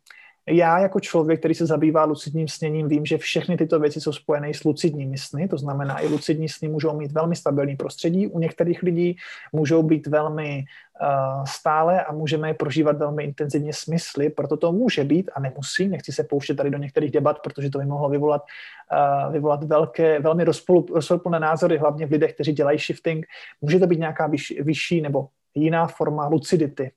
[0.47, 4.53] já jako člověk, který se zabývá lucidním sněním, vím, že všechny tyto věci jsou spojené
[4.53, 8.83] s lucidními sny, to znamená, i lucidní sny můžou mít velmi stabilní prostředí, u některých
[8.83, 9.17] lidí
[9.53, 10.65] můžou být velmi
[11.01, 15.87] uh, stále a můžeme je prožívat velmi intenzivně smysly, proto to může být a nemusí,
[15.87, 18.41] nechci se pouštět tady do některých debat, protože to by mohlo vyvolat,
[19.25, 20.43] uh, vyvolat velké, velmi
[20.93, 23.25] rozpolplné názory, hlavně v lidech, kteří dělají shifting.
[23.61, 26.91] Může to být nějaká vyš, vyšší nebo jiná forma lucidity,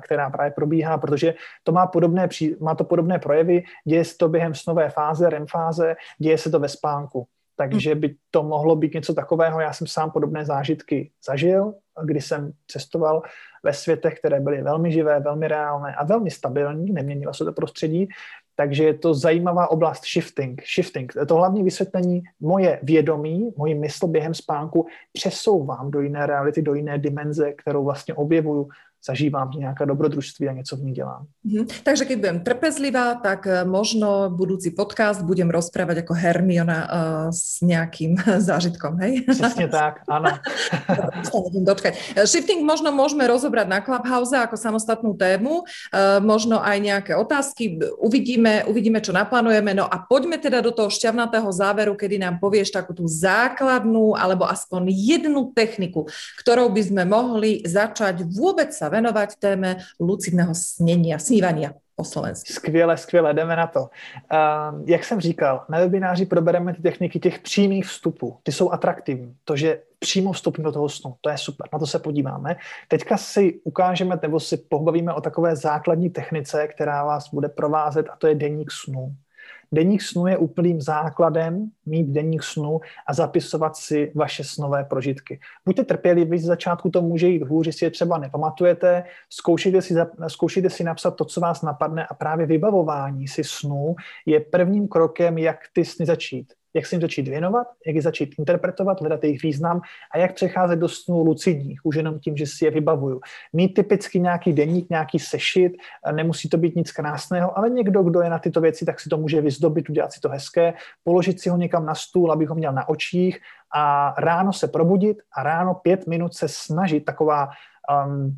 [0.00, 2.28] která právě probíhá, protože to má, podobné,
[2.60, 6.58] má to podobné projevy, děje se to během snové fáze, REM fáze, děje se to
[6.58, 7.26] ve spánku.
[7.56, 9.60] Takže by to mohlo být něco takového.
[9.60, 13.22] Já jsem sám podobné zážitky zažil, kdy jsem cestoval
[13.62, 18.08] ve světech, které byly velmi živé, velmi reálné a velmi stabilní, neměnilo se to prostředí.
[18.56, 20.62] Takže je to zajímavá oblast shifting.
[20.74, 21.12] Shifting.
[21.28, 26.98] To hlavní vysvětlení, moje vědomí, moji mysl během spánku přesouvám do jiné reality, do jiné
[26.98, 28.68] dimenze, kterou vlastně objevuju
[29.06, 31.26] zažívám nějaké dobrodružství a něco v ní dělám.
[31.46, 31.66] Mm-hmm.
[31.82, 37.60] Takže keď budem trpezlivá, tak eh, možno budoucí podcast budem rozprávať jako Hermiona uh, s
[37.60, 39.22] nějakým zážitkom, hej?
[39.30, 40.30] Přesně tak, ano.
[41.54, 41.94] dočkať.
[42.16, 47.80] Eh, shifting možno môžeme rozobrať na Clubhouse ako samostatnú tému, uh, možno aj nejaké otázky,
[47.98, 52.74] uvidíme, uvidíme, čo naplánujeme, no a poďme teda do toho šťavnatého záveru, kedy nám povieš
[52.74, 56.04] takú tú základnú, alebo aspoň jednu techniku,
[56.42, 62.52] ktorou by sme mohli začať vôbec sa venovať téme lucidného snění a snívania po slovensky.
[62.52, 63.80] Skvěle, skvěle, jdeme na to.
[63.80, 63.88] Uh,
[64.86, 68.38] jak jsem říkal, na webináři probereme ty techniky těch přímých vstupů.
[68.42, 69.36] Ty jsou atraktivní.
[69.44, 72.56] To, že přímo vstupím do toho snu, to je super, na to se podíváme.
[72.88, 78.16] Teďka si ukážeme nebo si pobavíme o takové základní technice, která vás bude provázet a
[78.16, 79.14] to je deník snu.
[79.72, 85.40] Deník snu je úplným základem mít deník snu a zapisovat si vaše snové prožitky.
[85.64, 89.94] Buďte trpěliví, z začátku to může jít hůř, si je třeba nepamatujete, zkoušejte si,
[90.28, 93.94] zkoušejte si napsat to, co vás napadne a právě vybavování si snů
[94.26, 96.59] je prvním krokem, jak ty sny začít.
[96.74, 99.80] Jak se jim začít věnovat, jak je začít interpretovat, hledat jejich význam
[100.14, 103.20] a jak přecházet do snů lucidních, už jenom tím, že si je vybavuju.
[103.52, 105.72] Mít typicky nějaký deník, nějaký sešit,
[106.12, 109.18] nemusí to být nic krásného, ale někdo, kdo je na tyto věci, tak si to
[109.18, 110.74] může vyzdobit, udělat si to hezké,
[111.04, 113.38] položit si ho někam na stůl, aby ho měl na očích
[113.74, 117.48] a ráno se probudit a ráno pět minut se snažit, taková
[118.06, 118.36] um,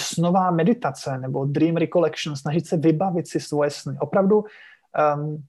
[0.00, 3.96] snová meditace nebo dream recollection, snažit se vybavit si svoje sny.
[4.00, 4.44] Opravdu
[5.16, 5.44] um,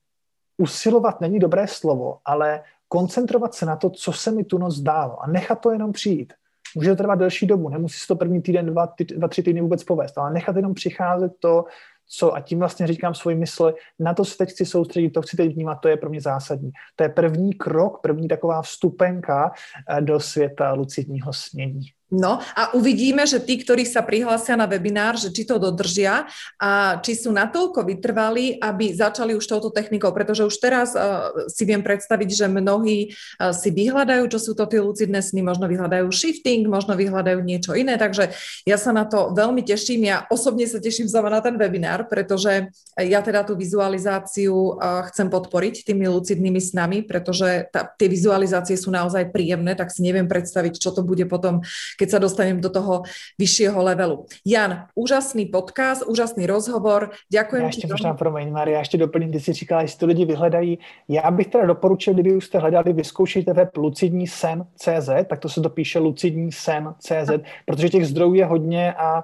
[0.57, 5.23] usilovat není dobré slovo, ale koncentrovat se na to, co se mi tu noc zdálo
[5.23, 6.33] a nechat to jenom přijít.
[6.75, 9.61] Může to trvat delší dobu, nemusí se to první týden, dva, ty, dva tři týdny
[9.61, 11.65] vůbec povést, ale nechat jenom přicházet to,
[12.07, 15.37] co, a tím vlastně říkám svoji mysli, na to se teď chci soustředit, to chci
[15.37, 16.71] teď vnímat, to je pro mě zásadní.
[16.95, 19.51] To je první krok, první taková vstupenka
[19.89, 21.85] eh, do světa lucidního snění.
[22.13, 26.29] No a uvidíme, že tí, ktorí sa prihlásia na webinár, že či to dodržia
[26.61, 31.65] a či sú natoľko vytrvalí, aby začali už touto technikou, pretože už teraz uh, si
[31.65, 36.05] viem predstaviť, že mnohí uh, si vyhľadajú, čo sú to tie lucidné sny, možno vyhľadajú
[36.13, 38.37] shifting, možno vyhľadajú niečo iné, takže
[38.69, 40.05] ja sa na to veľmi teším.
[40.05, 42.69] Ja osobne sa teším sama na ten webinár, pretože
[43.01, 49.33] ja teda tú vizualizáciu uh, chcem podporiť tými lucidnými snami, pretože tie vizualizácie sú naozaj
[49.33, 51.65] príjemné, tak si neviem predstaviť, čo to bude potom
[51.97, 53.03] keď sa dostanem do toho
[53.39, 54.25] vyššieho levelu.
[54.45, 57.11] Jan, úžasný podcast, úžasný rozhovor.
[57.31, 60.79] Ďakujem já ještě možná, promiň, Maria, ještě doplním, ty si říkala, jestli to lidi vyhledají.
[61.07, 65.49] Já bych teda doporučil, kdyby už jste hledali, vyzkoušejte web lucidní sen CZ, tak to
[65.49, 67.31] se dopíše lucidní sen CZ,
[67.65, 69.23] protože těch zdrojů je hodně a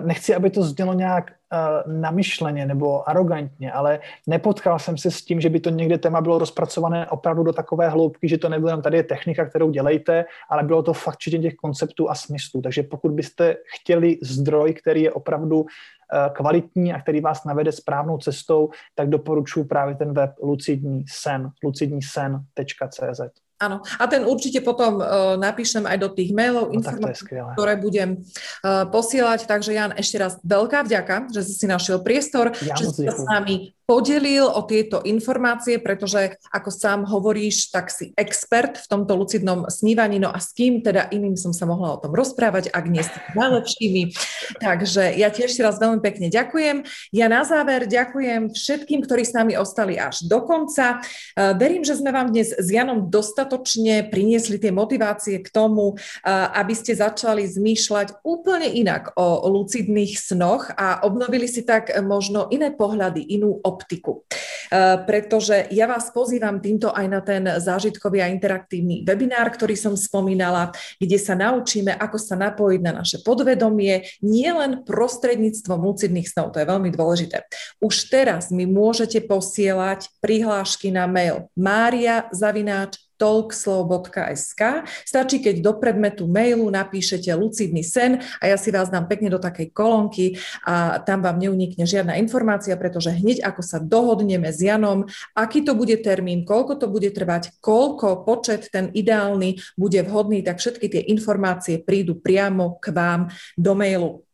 [0.00, 5.40] nechci, aby to znělo nějak Eh, namyšleně nebo arrogantně, ale nepotkal jsem se s tím,
[5.40, 8.82] že by to někde téma bylo rozpracované opravdu do takové hloubky, že to nebylo jenom
[8.82, 12.62] tady je technika, kterou dělejte, ale bylo to fakt těch konceptů a smyslů.
[12.62, 18.18] Takže pokud byste chtěli zdroj, který je opravdu eh, kvalitní a který vás navede správnou
[18.18, 23.20] cestou, tak doporučuji právě ten web lucidní sen, lucidnísen.cz.
[23.60, 28.24] Áno, a ten určite potom uh, napíšem aj do tých mailov, no, informácií, ktoré budem
[28.64, 29.44] uh, posielať.
[29.44, 33.12] Takže Jan, ešte raz veľká vďaka, že si si našiel priestor, ja že si sa
[33.12, 39.18] s nami podelil o tieto informácie, pretože ako sám hovoríš, tak si expert v tomto
[39.18, 42.86] lucidnom snívaní, no a s kým teda iným som sa mohla o tom rozprávať, ak
[42.86, 44.14] nie s najlepšími.
[44.62, 46.86] Takže ja tiež si raz veľmi pekne ďakujem.
[47.10, 51.02] Ja na záver ďakujem všetkým, ktorí s nami ostali až do konca.
[51.34, 56.30] E, verím, že sme vám dnes s Janom dostatočne priniesli tie motivácie k tomu, e,
[56.30, 62.70] aby ste začali zmýšľať úplne inak o lucidných snoch a obnovili si tak možno iné
[62.70, 64.28] pohľady, inú optiku optiku.
[64.70, 69.98] Eh, pretože ja vás pozývam týmto aj na ten zážitkový a interaktívny webinár, ktorý som
[69.98, 70.70] spomínala,
[71.02, 76.70] kde sa naučíme, ako sa napojiť na naše podvedomie, nielen prostredníctvom lucidných snov, to je
[76.70, 77.50] veľmi dôležité.
[77.82, 84.88] Už teraz mi môžete posielať prihlášky na mail mária zavináč talkslow.sk.
[85.04, 89.36] Stačí, keď do predmetu mailu napíšete lucidný sen a ja si vás dám pekne do
[89.36, 95.04] takej kolónky a tam vám neunikne žiadna informácia, pretože hneď ako sa dohodneme s Janom,
[95.36, 100.56] aký to bude termín, koľko to bude trvať, koľko počet ten ideálny bude vhodný, tak
[100.56, 103.28] všetky tie informácie prídu priamo k vám
[103.60, 104.29] do mailu.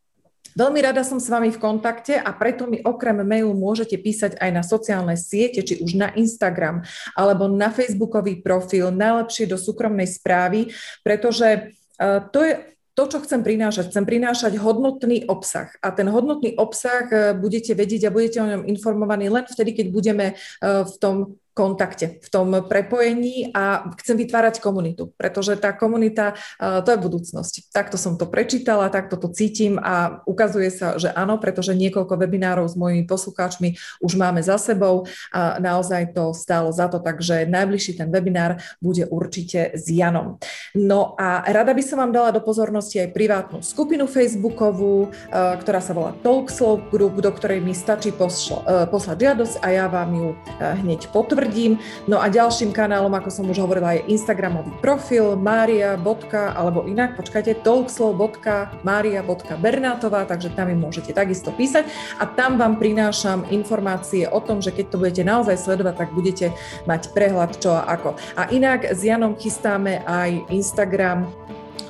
[0.57, 4.51] Veľmi rada som s vami v kontakte a preto mi okrem mailu môžete písať aj
[4.57, 6.81] na sociálne siete, či už na Instagram
[7.13, 10.73] alebo na Facebookový profil, najlepšie do súkromnej správy,
[11.05, 12.53] pretože uh, to je
[12.97, 13.93] to, čo chcem prinášať.
[13.93, 18.63] Chcem prinášať hodnotný obsah a ten hodnotný obsah uh, budete vedieť a budete o ňom
[18.65, 21.17] informovaní len vtedy, keď budeme uh, v tom
[21.57, 27.73] kontakte, v tom prepojení a chcem vytvárať komunitu, pretože tá komunita, to je budúcnosť.
[27.73, 32.69] Takto som to prečítala, takto to cítim a ukazuje sa, že áno, pretože niekoľko webinárov
[32.69, 33.73] s mojimi poslucháčmi
[34.05, 39.09] už máme za sebou a naozaj to stálo za to, takže najbližší ten webinár bude
[39.09, 40.37] určite s Janom.
[40.77, 45.97] No a rada by som vám dala do pozornosti aj privátnu skupinu Facebookovú, ktorá sa
[45.97, 50.29] volá Talkslow Group, do ktorej mi stačí poslať žiadosť a ja vám ju
[50.61, 51.79] hneď potvrdím tvrdím.
[52.11, 55.95] No a ďalším kanálom, ako som už hovorila, je Instagramový profil maria.
[56.35, 61.87] alebo inak, počkajte, talkslow.maria.bernátová, takže tam mi môžete takisto písať
[62.19, 66.51] a tam vám prinášam informácie o tom, že keď to budete naozaj sledovať, tak budete
[66.91, 68.19] mať prehľad čo a ako.
[68.35, 71.31] A inak s Janom chystáme aj Instagram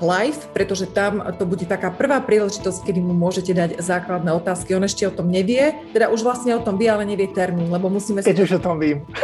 [0.00, 4.76] live, pretože tam to bude taká prvá príležitosť, kedy mu môžete dať základné otázky.
[4.76, 7.88] On ešte o tom nevie, teda už vlastne o tom vie, ale nevie termín, lebo
[7.88, 8.20] musíme...
[8.20, 9.04] Keď už o tom vím.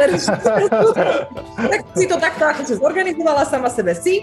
[1.73, 4.21] tak si to takto akože zorganizovala sama sebe si.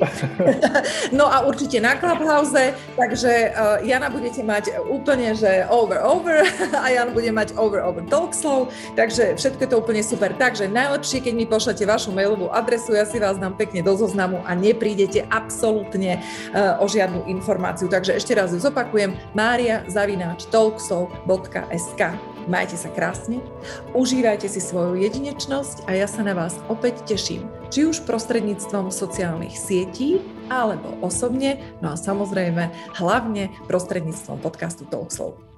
[1.19, 6.43] no a určite na Clubhouse, takže uh, Jana budete mať úplne, že over, over
[6.85, 8.67] a Jan bude mať over, over talk slow,
[8.99, 10.35] takže všetko je to úplne super.
[10.35, 14.43] Takže najlepšie, keď mi pošlete vašu mailovú adresu, ja si vás dám pekne do zoznamu
[14.47, 16.23] a neprídete absolútne
[16.79, 17.87] o žiadnu informáciu.
[17.87, 22.03] Takže ešte raz zopakujem, mária zavináč talkshow.sk.
[22.49, 23.39] Majte sa krásne,
[23.93, 29.55] užívajte si svoju jedinečnosť a ja sa na vás opäť teším, či už prostredníctvom sociálnych
[29.55, 35.50] sietí, alebo osobne, no a samozrejme hlavne prostredníctvom podcastu Talkshow.